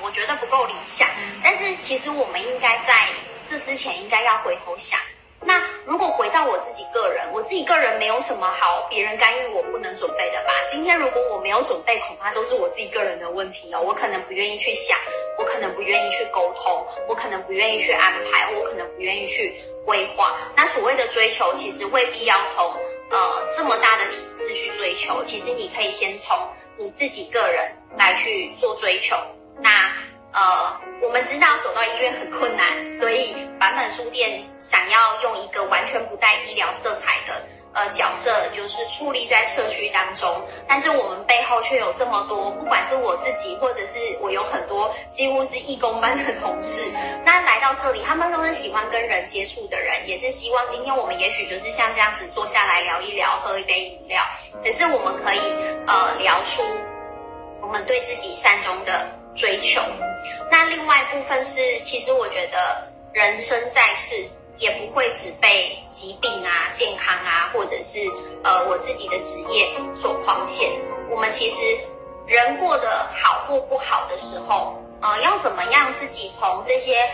[0.01, 1.05] 我觉得不够理想，
[1.43, 3.09] 但是其实我们应该在
[3.45, 4.97] 这之前应该要回头想。
[5.39, 10.51] 那如果回到我自己个人，我自己个人没有什么好别人干预我不能准备的吧？
[10.67, 13.79] 今天如果我没有准备，恐怕都是我自己个人的问题哦。
[13.79, 14.97] 我可能不愿意去想，
[15.37, 19.53] 我可能不愿意去沟通，我可能不愿意去安排，我可能不愿意去
[19.85, 20.37] 规划。
[20.55, 22.65] 那所谓的追求，其实未必要从
[23.09, 26.37] 呃这么大的体制去追求，其实你可以先从
[26.77, 29.15] 你自己个人来去做追求。
[29.61, 29.91] 那。
[30.33, 37.43] 呃，我们知道走到医院很困难，所以版本书店想要用一个完全不带医疗色彩的
[37.77, 40.27] 呃角色，就是矗立在社区当中。
[40.67, 46.81] 但是我们背后却有这么多，不管是我自己，或者是我有很多几乎是义工班的同事，
[47.23, 54.23] 那来到这里，他们都是喜欢跟人接触的人，也是希望今天我们也许就是像这样子坐下来聊一聊，喝一杯饮料，
[54.63, 55.39] 可是我们可以
[55.85, 56.63] 呃聊出
[57.61, 59.07] 我们对自己善终的。
[59.37, 59.79] 追求，
[60.49, 67.99] 那另外一部分是，其实我觉得人生在世也不会只被疾病啊、健康啊，或者是
[68.43, 70.71] 呃我自己的职业所框限。
[71.09, 71.57] 我们其实
[72.25, 77.07] 人过得好或不好的时候，呃，要怎么样自己从这些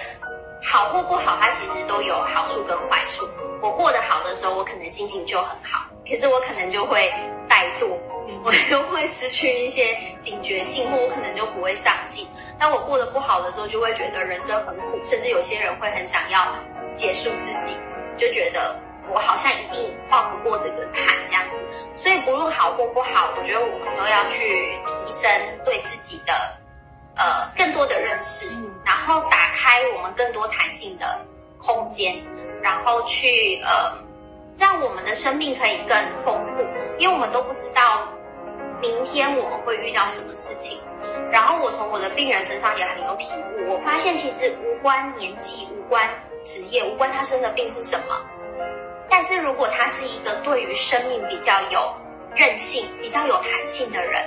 [0.62, 3.27] 好或不好，它其实都有好处跟坏处。
[3.62, 7.12] 我过得好的时候，我可能心情就很好，可是我可能就会
[7.49, 7.97] 怠惰。
[8.45, 12.25] 我就会失去一些警觉性，或我可能就不会上进。
[12.58, 16.45] 当我过得不好的时候，就会觉得人生很苦，甚至有些人会很想要
[16.93, 17.75] 结束自己，
[18.17, 18.79] 就觉得
[19.13, 21.67] 我好像一定跨不过这个坎这样子。
[21.95, 25.29] 所以不论好或不好，我觉得我们都要去提升
[25.65, 26.34] 对自己的
[27.15, 28.47] 呃更多的认识，
[28.86, 31.19] 然后打开我们更多弹性的
[31.58, 32.15] 空间，
[32.62, 33.97] 然后去呃
[34.58, 36.62] 让我们的生命可以更丰富，
[36.97, 38.08] 因为我们都不知道。
[38.82, 40.77] 明天我们会遇到什么事情？
[41.32, 43.71] 然后我从我的病人身上也很有体悟。
[43.71, 46.06] 我发现其实无关年纪、无关
[46.43, 48.21] 职业、无关他生的病是什么。
[49.10, 51.93] 但是如果他是一个对于生命比较有
[52.36, 54.23] 韧性、比较有弹性的人，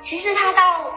[0.00, 0.94] 其实他到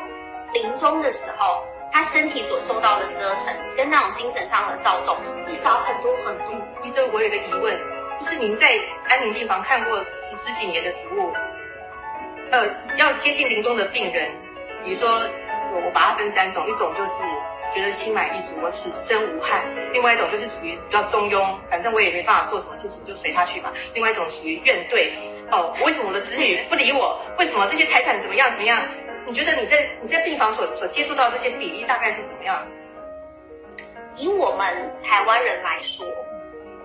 [0.54, 6.56] 临终的时候，他身体所受到的折腾跟那种精神上的躁动会少很多很多。
[6.84, 7.80] 医生，我有个疑问，
[8.20, 11.34] 就是您在安宁病房看过十十几年的服务？
[12.52, 12.68] 呃，
[12.98, 14.30] 要接近临终的病人，
[14.84, 17.12] 比如说我我把它分三种，一种就是
[17.74, 19.62] 觉得心满意足，我此生无憾；
[19.94, 25.10] 另外一种就是属于比较中庸，反正我也没办法做什么事情，就随他去吧；另外一种属于怨怼，
[25.52, 27.20] 哦，为什么我的子女不理我？
[27.38, 28.82] 为什么这些财产怎么样怎么样？
[29.26, 32.66] 你觉得你在你在病房所所接触到这些比例大概是怎么样？
[34.16, 36.06] 以我们台湾人来说，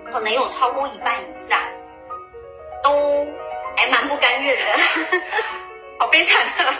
[0.04, 1.58] 可能有超过一半以上
[2.82, 3.26] 都。
[3.78, 4.62] 还蛮不甘愿的，
[5.98, 6.74] 好悲惨啊！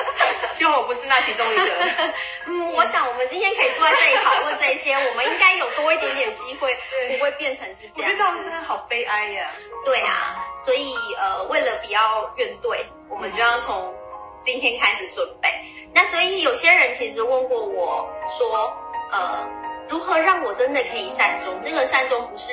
[0.53, 1.63] 希望我不是那其中一个。
[2.47, 6.77] 嗯，我想我们今天可以坐在这里讨论这些，我们应该有多一点点机会，
[7.17, 8.03] 不会变成是这样。
[8.03, 9.51] 我觉得这样真的好悲哀呀。
[9.85, 13.95] 对啊，所以呃，为了不要怨怼，我们就要从
[14.43, 15.49] 今天开始准备。
[15.95, 18.07] 那所以有些人其实问过我
[18.39, 18.77] 说，
[19.13, 19.49] 呃，
[19.89, 21.59] 如何让我真的可以善终？
[21.63, 22.53] 这个善终不是。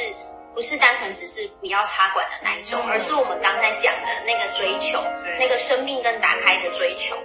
[0.54, 5.01] 不是单纯只是不要插管的那一种，而是我们刚才讲的那个追求，
[5.39, 7.16] 那个生命更打开的追求。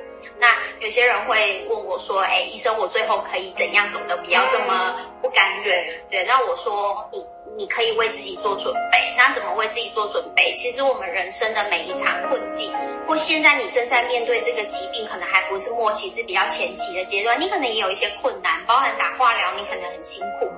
[0.41, 4.17] 那有些人会问我说：“哎，医生，我最后可以怎样走的？
[4.19, 7.25] 不要这么不甘愿。”对，那我说你。
[7.57, 9.13] 你可以为自己做准备。
[9.17, 10.55] 那怎么为自己做准备？
[10.55, 12.73] 其实我们人生的每一场困境，
[13.05, 17.41] 或现在你正在面对这个疾病，可能还不是末期，是比较前期的阶段。
[17.41, 20.49] 你可能也有一些困难，包含打化疗，你可能很辛苦。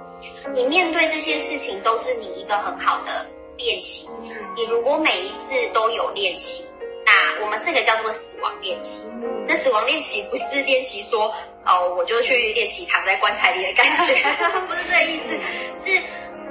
[0.52, 3.24] 你面对这些事情，都是你一个很好的
[3.56, 4.06] 练习。
[4.54, 6.66] 你如果每一次都有练习，
[7.04, 9.00] 那我们这个叫做死亡练习。
[9.46, 11.34] 那死亡练习不是练习说，
[11.64, 14.14] 哦，我就去练习躺在棺材里的感觉，
[14.68, 16.02] 不是这个意思，是。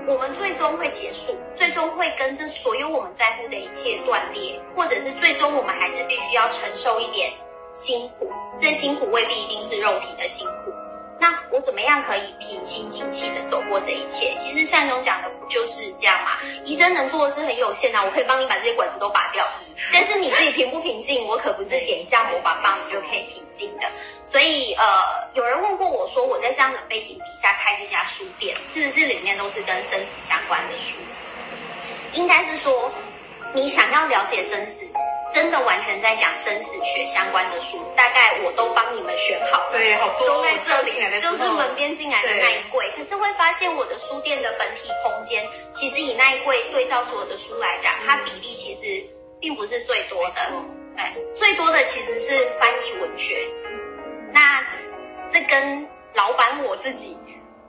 [0.08, 7.32] 我们最终会结束，最终会跟这所有我们在乎的一切断裂，或者是最终我们还是必须要承受一点
[7.74, 8.32] 辛苦。
[8.58, 10.74] 这辛苦未必一定是肉体的辛苦。
[11.20, 14.34] 那我怎么样可以平心静气的走过这一切？
[14.40, 16.38] 其实善终讲的不就是这样吗？
[16.64, 19.46] 医生能做的是很有限的，我可以帮你把这些管子都拔掉。
[19.92, 23.88] 但是你自己平不平静，我可不是点一下魔法棒就可以平静的。
[24.24, 24.86] 所以呃，
[25.34, 30.96] 有人问过我说，我在这样的背景底下开这家书店，是不是里面都是跟生死相关的书？
[32.14, 32.92] 应该是说，
[33.54, 34.88] 你想要了解生死。
[35.34, 42.92] 真的完全在讲生死学相关的书，大概我都帮你们选好了，对，好多都在这里，就是门边进来的那一柜。
[42.98, 49.08] 可是会发现我的书店的本体空间，其实以那一柜对照所有的书来讲，它比例其实
[49.40, 50.52] 并不是最多的，
[50.98, 51.06] 对，
[51.36, 53.48] 最多的其实是翻译文学。
[54.34, 54.66] 那
[55.32, 57.16] 这跟老板我自己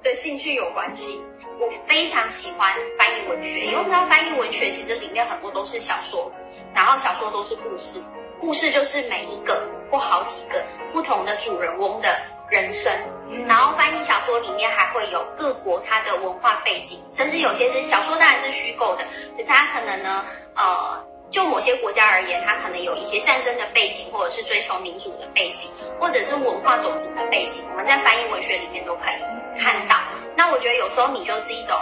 [0.03, 1.21] 的兴趣有关系。
[1.61, 6.33] 我非常喜欢翻译文学，因为知道翻译文学其实里面很多都是小说，
[6.75, 8.01] 然后小说都是故事，
[8.39, 12.17] 故事就是每一个或好几个不同的主人翁的
[12.49, 12.91] 人生，
[13.47, 19.05] 然后翻译小说里面还会有各国它的文化背景，甚至有些是小说当然是虚构的，
[19.37, 20.25] 可是它可能呢，
[20.57, 29.97] 呃，就某些国家而言，它可能有一些战争的背景，或者是追求民主的背景，或者是文化种族的背景，我们在翻译文学里面都可以看到。
[30.37, 31.77] 那我觉得有时候你就是一种，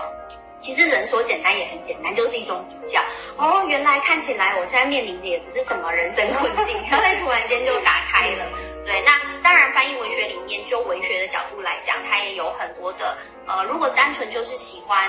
[0.61, 3.01] 其实人说简单也很简单，就是一种比较。
[3.39, 8.45] 哦，原来看起来我现在面临的也不是什么人生困境， 然后突然间就打开了。
[8.85, 15.09] 对，那当然翻译文学里面，就文学的角度来讲，它也有很多的呃，如果单纯就是喜欢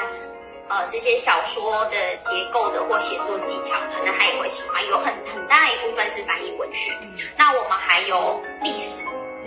[0.70, 4.86] 呃这些小说的结构的或写作技巧的，那他也会喜欢。
[4.88, 6.91] 有很很大一部分是翻译文学。
[7.36, 9.03] 那我们还有历史，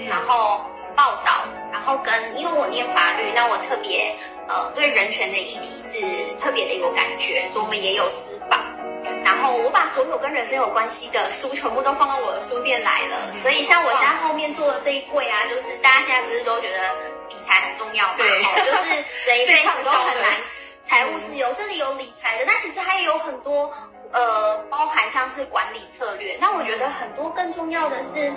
[0.08, 0.60] 然后。
[0.94, 4.14] 报道，然后跟因为我念法律，那我特别
[4.46, 5.98] 呃对人权的议题是
[6.38, 8.60] 特别的有感觉，所以我们也有司法。
[9.24, 16.78] 然后我把所有跟人生有关系的书全部都放到我的书店来了，所以像我现在后面做的这一柜啊，就是大家现在不是都觉得
[17.30, 18.16] 理财很重要嘛？
[18.18, 18.90] 对，就是
[19.24, 20.30] 人一辈子都很难
[20.84, 23.72] 财务自由，这里有理财的，那其实还有很多
[24.12, 26.36] 呃包含像是管理策略。
[26.40, 28.30] 那我觉得很多更重要的是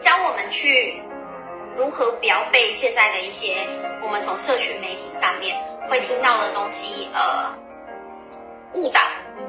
[0.00, 1.02] 教我们去。
[1.76, 3.64] 如何不要被现在的一些
[4.02, 5.56] 我们从社群媒体上面
[5.88, 7.54] 会听到的东西呃
[8.74, 9.00] 误导，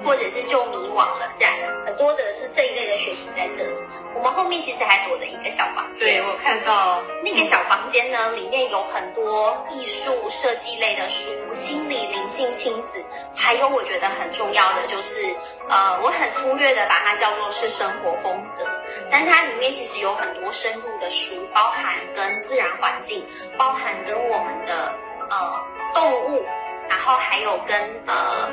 [0.05, 1.34] 或者是就迷惘了？
[1.36, 1.53] 这样
[1.84, 3.75] 很多的是这一类的学习在这里。
[4.14, 13.03] 我们后面其实还躲着一个小房间，对我看到那个小房间呢，里面有很多艺术设计类的书，心理灵性亲子，
[13.36, 15.36] 还有我觉得很重要的就是，
[15.70, 18.64] 呃，我很粗略的把它叫做是生活风格。
[19.09, 23.26] 但它里面其实有很多深入的书，包含跟自然环境，
[23.57, 24.93] 包含跟我们的
[25.30, 25.62] 呃
[25.93, 26.45] 动物，
[26.89, 28.49] 然后还有跟呃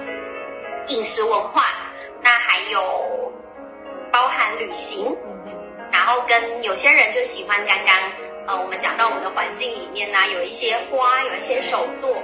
[0.87, 1.67] 饮食文化，
[2.23, 3.28] 那还有
[4.11, 5.17] 包含旅行，
[5.93, 7.95] 然后跟有些人就喜欢刚刚
[8.47, 12.17] 呃我们讲到我们的环境里面呢，有一些花，有一些手作，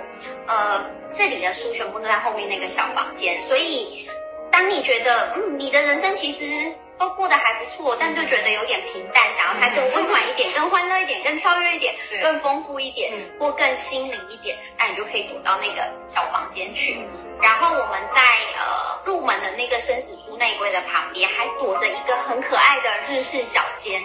[0.46, 4.08] 呃这里的书全部都在后面那个小房间，所以
[4.50, 6.72] 当你觉得嗯你的人生其实。
[6.96, 17.04] 都过得还不错，但就觉得有点平淡，想要它更温暖一点、更欢乐一点、更跳跃一点、更丰富一点，或更心灵一点，那你就可以躲到那个小房间去。
[17.42, 18.20] 然后我们在
[18.58, 24.02] 呃入门的那个生死书内柜的旁边，还躲着一个很可爱的日式小间。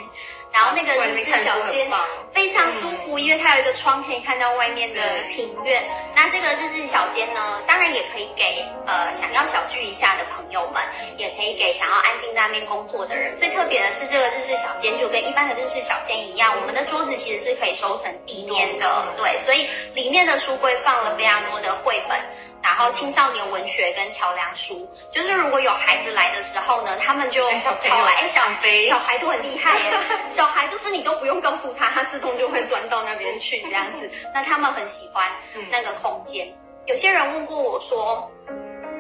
[0.52, 1.88] 然后那个日式小间
[2.34, 5.84] 非常舒服，因为它有一个窗可以看到外面的庭院。
[6.16, 10.82] 那这个日式小间呢，当然也可以给呃想要小聚一下的朋友们，
[11.18, 13.38] 也可以给想要安静在那边工作的人。
[13.38, 22.20] 最特别的是，这个日式小间就跟一般的日式小间一样，我们的桌子其实是可以收成地面的，对，所以里面的书柜放了非常多的绘本。
[22.62, 27.50] 然后青少年文学跟桥梁书，就是如果有孩子来的时候呢，他们就
[27.80, 28.42] 吵来，小
[28.88, 29.94] 小孩都很厉害耶，
[30.30, 34.10] 小孩就是你都不用告诉他，他自动就会钻到那边去这样子。
[34.34, 35.32] 那他们很喜欢
[35.72, 36.48] 那个空间。
[36.86, 38.30] 有些人问过我说，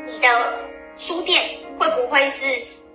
[0.07, 0.53] 你的
[0.95, 2.45] 书店会不会是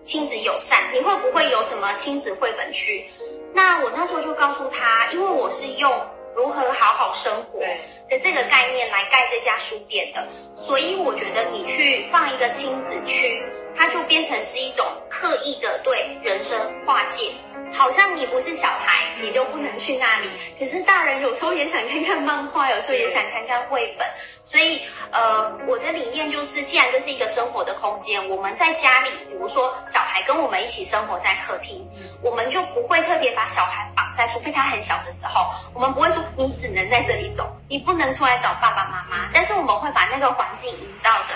[0.03, 0.83] 亲子友善？
[0.93, 3.09] 你会不会有什么亲子绘本区？
[3.53, 5.93] 那我那时候就告诉他，因为我是用。
[6.35, 7.61] 如何好好生活
[8.09, 10.27] 的这个概念来盖这家书店的，
[10.57, 13.43] 所以我觉得你去放一个亲子区，
[13.77, 17.33] 它就变成是一种刻意的对人生划界。
[17.73, 20.31] 好像你不是小孩，你就不能去那里。
[20.57, 24.07] 可是大人有时候也想看看漫画，有时候也想看看绘本。
[24.45, 31.85] 所以，呃，我的理念就是，既然这是一个生活的空间，我们在家里，比如说小孩跟我们一起生活在客厅，
[32.23, 39.29] 我们就不会特别把小孩绑在，除非他很小的时候，我们不会说你只能在这里走，你不能出来找爸爸妈妈。
[39.33, 41.35] 但是我们会把那个环境营造的。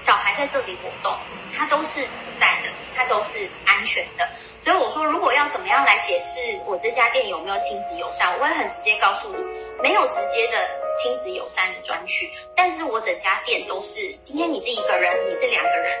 [0.00, 1.14] 小孩在这里活动，
[1.54, 4.26] 他都是自在的，他都是安全的。
[4.58, 9.42] 所以我说，如果要怎么样来解释我这家店有没有亲子友善，我会很直接告诉你，
[9.82, 12.30] 没有直接的亲子友善的专区。
[12.56, 15.98] 但是我整家店都是，今天你是一个人，你是两个人，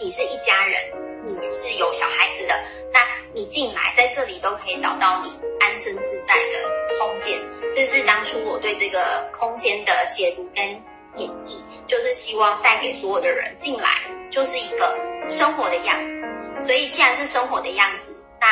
[0.00, 0.82] 你是一家人，
[1.26, 2.54] 你是有小孩子的，
[2.90, 3.00] 那
[3.34, 5.30] 你进来在这里都可以找到你
[5.60, 7.38] 安身自在的空间。
[7.74, 10.82] 这是当初我对这个空间的解读跟。
[11.16, 13.88] 演绎就是希望带给所有的人进来，
[14.30, 14.96] 就是一个
[15.28, 16.22] 生活的样子。
[16.60, 18.46] 所以既然是生活的样子，那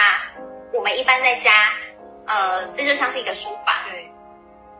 [0.72, 1.72] 我们一般在家，
[2.26, 3.74] 呃，这就像是一个书房。
[3.90, 4.10] 对，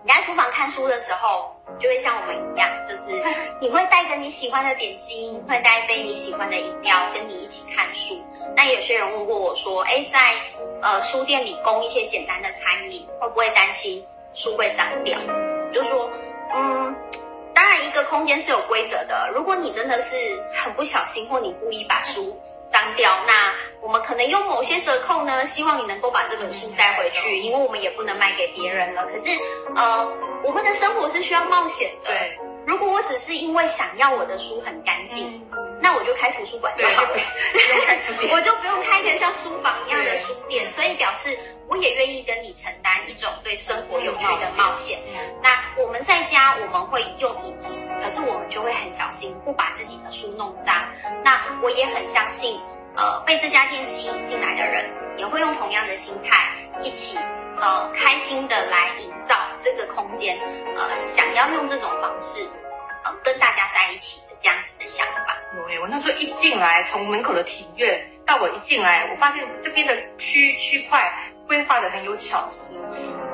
[0.03, 3.11] 你在书房看书的时候，就会像我们一样，就是
[3.61, 8.23] 你会带着你喜欢的点心，会带一杯你喜欢的饮料，跟你一起看书。
[8.57, 10.35] 那有些人问过我说，哎，在
[10.83, 14.05] 呃书店里供一些简单的餐饮，会不会担心
[14.35, 15.19] 书会脏掉？
[15.73, 16.11] 就说，
[16.53, 16.95] 嗯。
[17.61, 19.31] 当然，一个空间是有规则的。
[19.35, 20.17] 如果你真的是
[20.51, 22.35] 很不小心，或你故意把书
[22.71, 23.53] 脏掉，那
[23.83, 29.05] 我们可能用某些折扣呢，希望你能够把这本书带回去，因为我们也不能卖给别人了。
[29.05, 29.29] 可是，
[29.77, 30.11] 呃，
[30.43, 32.09] 我们的生活是需要冒险的。
[32.09, 35.47] 对，如果我只是因为想要我的书很干净。
[35.83, 37.09] 那我就开图书馆就好了，
[38.33, 44.99] 我就不用开一个像书房一样的书店，所以表示我也愿意跟你承担一种对生活有趣的冒险。
[45.43, 50.75] 那我们在家我们会用饮食，可是我们就会很小心，不把自己的书弄脏。
[51.25, 52.61] 那我也很相信，
[52.97, 56.51] 呃，被这家店吸引进来的人也会用同样的心态，
[56.83, 57.17] 一起
[57.61, 60.39] 呃开心的来营造这个空间，
[60.77, 62.47] 呃，想要用这种方式，
[63.05, 64.31] 呃，跟大家在一起的。
[64.43, 65.37] 这样子的想法，
[65.69, 71.13] 对，我那时候一进来，从门口的庭院到我一进来，我发现这边的区区块
[71.47, 72.75] 规划的很有巧思，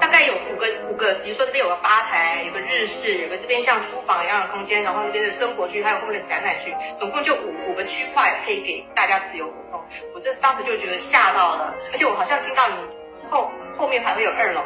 [0.01, 9.85] 大概有五个五个，比如说这边有个吧台，有个日式，有个这边像书房一样的空间，然后那边的生活区，还有后面的展览区，总共就五五个区块可以给大家自由活动。
[10.13, 12.75] 我这当时就觉得吓到了，而且我好像听到你
[13.13, 13.49] 之后
[13.79, 14.61] 后面还会有二楼，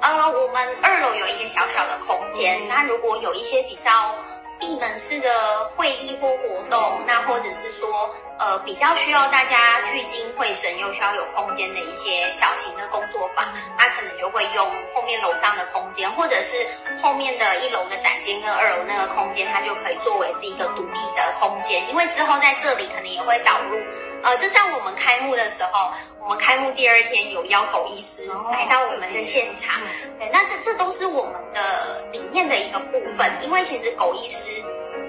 [0.00, 4.14] 呃，我们二楼有一个小小的空间，那如果有一些比较。
[4.60, 16.66] 闭门式的会议或活动，那或者是说，呃，比较需要大家聚精会神又需要有空间的一些小型的工作坊，那可能就会用后面楼上的空间，或者是
[17.02, 23.76] 后面的一楼的展间跟二楼那个空间，它就可以作为是一个独立的空间，因为之后在这里可能也会导入，
[24.22, 25.92] 呃，就像我们开幕的时候。
[26.22, 29.80] 我们开幕第二天有邀狗医师来到我们的现场，
[30.18, 33.32] 对，那这这都是我们的理念的一个部分。
[33.42, 34.62] 因为其实狗医师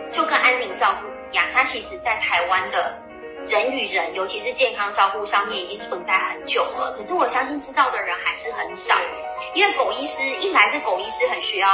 [0.09, 2.97] 就跟安宁照顾一样，它其实在台湾的
[3.47, 6.93] 人与人，尤其是健康照顾上面已经存在很久了。
[6.97, 8.95] 可是我相信知道的人还是很少，
[9.53, 11.67] 因为狗医师一来是狗医师很需要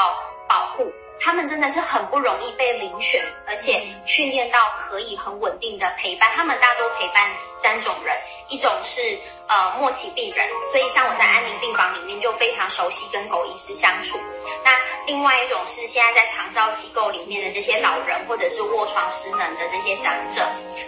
[0.48, 0.92] 保护。
[1.20, 6.32] 他们真的是很不容易被遴选，而且训练到可以很稳定的陪伴。
[6.36, 8.16] 他们大多陪伴三种人，
[8.50, 9.02] 一种是
[9.48, 14.18] 呃末期病人，所以像我在安宁病房里面就非常熟悉跟狗医师相处。
[14.64, 14.72] 那
[15.06, 20.42] 另外一种是现在在长照机构里面的这些老人，或者是卧床失能的这些长者。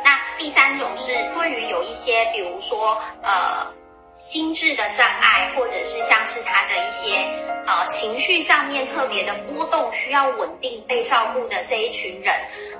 [0.03, 3.78] 那第三种是对于有一些，比如说呃。
[4.19, 7.25] 心智的障碍，或者是像是他的一些
[7.65, 12.35] 呃情绪上面特别的波动，需要稳定被照顾的这一群人，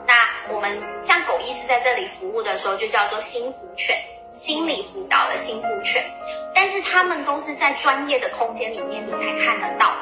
[0.05, 0.13] 那
[0.53, 3.97] 我们像狗医师在这里服务的时候，就叫做心福犬。
[4.31, 6.05] 心理辅导的心腹犬，
[6.53, 9.95] 但是他们都是在专业的空间里面你才看得到。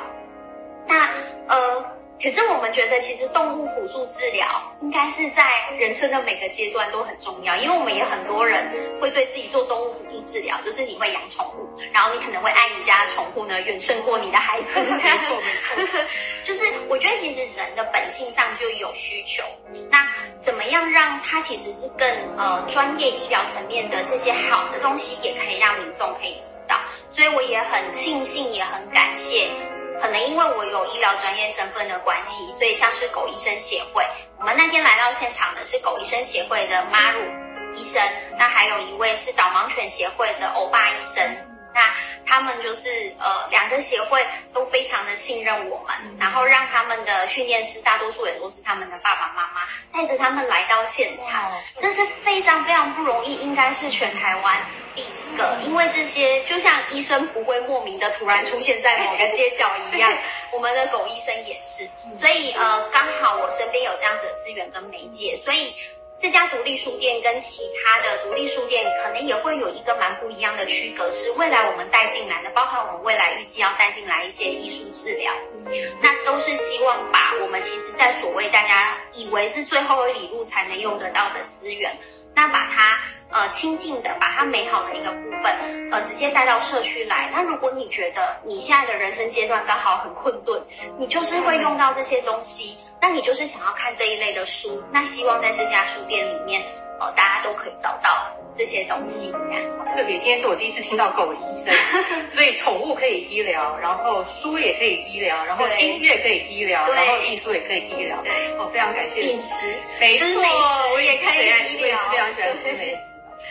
[0.87, 1.07] 那
[1.47, 1.96] 呃。
[2.21, 4.47] 可是我们觉得，其实动物辅助治疗
[4.81, 5.43] 应该是在
[5.77, 14.79] 人生的每个阶段都很重要，因为我们也很多人会对自己做动物辅助治疗，就是你会养宠物，然后你可能会爱你家的宠物呢远胜过你的孩子。
[14.79, 15.83] 没错没错，
[16.43, 19.43] 就是我觉得其实人的本性上就有需求，
[19.89, 20.07] 那
[20.41, 26.79] 怎么样让它其实是更呃专业医疗层面的这些好的东西，也可以让民众可以知道，
[27.15, 29.51] 所以我也很庆幸，也很感谢。
[29.99, 34.05] 可能因为我有医疗专业身份的关系，所以像是狗医生协会，
[34.39, 37.19] 我们那天来到现场的是狗医生协会的马鲁
[37.75, 38.01] 医生，
[38.37, 41.46] 那还有一位是导盲犬协会的欧巴医生。
[41.77, 41.93] 那
[42.25, 49.61] 他们就是呃，两个协会都非常的信任我们，然后让他们的训练师，大多数也都是他们的爸爸妈妈，
[49.93, 54.57] 带着他们来到现场，这是非常非常不容易，应该是全台湾
[54.95, 60.11] 第一个，因为这些就像医生不会莫名的突然出现在某个街角一样，
[60.51, 65.75] 我们的狗医生也是，所以呃，刚好我身边有这样子的资源跟媒介，所以。
[66.19, 75.31] 这家独立书店跟其他的独立书店可能也会有一个蛮不一样的区隔，是未来我们带进来的，包含我们未来预计要带进来一些艺术治疗，
[76.01, 81.95] 那都是希望把我们其实在所谓大家以为是最后一里路才能用得到的资源，
[82.35, 82.97] 那把它。
[83.29, 87.29] 呃，亲近的，把它美好的一个部分，呃，直接带到社区来。
[87.33, 90.63] 那如果你觉得你现在的人生阶段刚好很困顿，
[90.97, 96.63] 你就是会用到这些东西，那你就是想要看这一类的书，那希望在这家书店里面，
[96.99, 99.31] 呃，大家都可以找到这些东西。
[99.77, 101.73] 好特别，今天是我第一次听到狗医生，
[102.27, 108.17] 所以宠物可以医疗，然后书也可以医疗，然后音乐可以医疗，然后艺术也可以医疗。
[108.23, 109.21] 对，我非常感谢。
[109.21, 109.65] 饮食，
[109.99, 110.41] 没错，
[110.93, 112.99] 我也可以医疗，非常喜欢吃美食。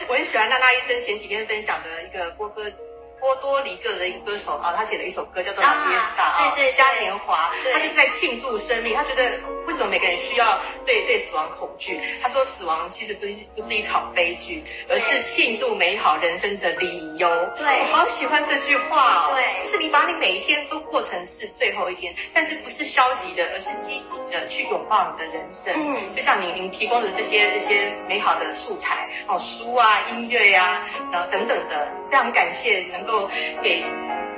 [0.09, 2.63] 我很喜欢娜娜医生前几天分享的一个播客。
[3.21, 8.95] 波多黎各的一个歌手啊，他写了一首歌叫做《La Fiesta》啊，对对，嘉年华，他就是在庆祝生命。
[8.95, 9.33] 他觉得
[9.67, 12.01] 为什么每个人需要对对死亡恐惧？
[12.23, 17.29] 他说死亡其实不是不是一场悲剧，而是庆祝美好人生的理由。
[17.57, 19.35] 对，我好喜欢这句话哦。
[19.35, 25.73] 对，就是你把你每一天都过成是最后一天，但是不是消极的，而是积极的去拥抱你的人生。
[25.75, 33.07] 嗯，就像你您提供的这些这些美好的素材哦，书啊、音乐呀，呃等等的，非常感谢能。
[33.07, 33.16] 够
[33.63, 33.85] 给，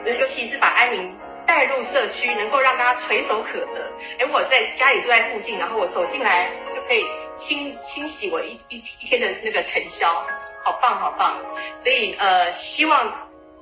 [0.04, 1.16] 尤其是把安宁
[1.46, 3.90] 带入社区，能够让大家垂手可得。
[4.18, 7.04] 哎，我在家里住在附近，然后我走进来就可以
[7.36, 10.22] 清清洗我一一一天的那个尘嚣，
[10.62, 11.38] 好棒好棒。
[11.78, 13.06] 所以呃，希望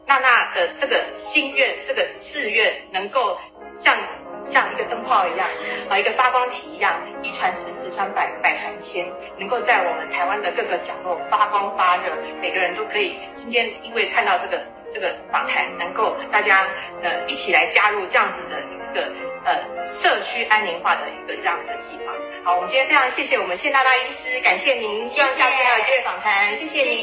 [0.05, 3.39] 娜娜的这个心愿、这个志愿，能够
[3.77, 3.97] 像
[4.45, 5.47] 像一个灯泡一样，
[5.89, 9.07] 啊，一个发光体一样，一传十，十传百，百传千，
[9.39, 12.13] 能够在我们台湾的各个角落发光发热。
[12.41, 14.61] 每个人都可以今天因为看到这个。
[14.91, 16.67] 这个访谈，能够大家
[17.03, 19.13] 呃一起来加入这样子的一个
[19.45, 22.13] 呃社区安宁化的一个这样的计划。
[22.45, 26.97] 好，我们今天非常谢谢我们谢大大医师，感谢您，希望下次还有机会访谈，谢谢您，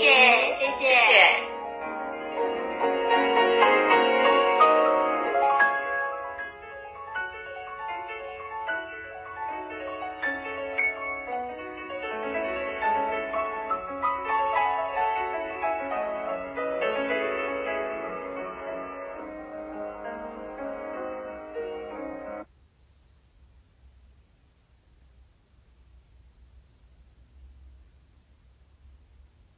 [0.53, 0.77] 谢谢。
[0.79, 0.87] 谢
[3.17, 3.22] 谢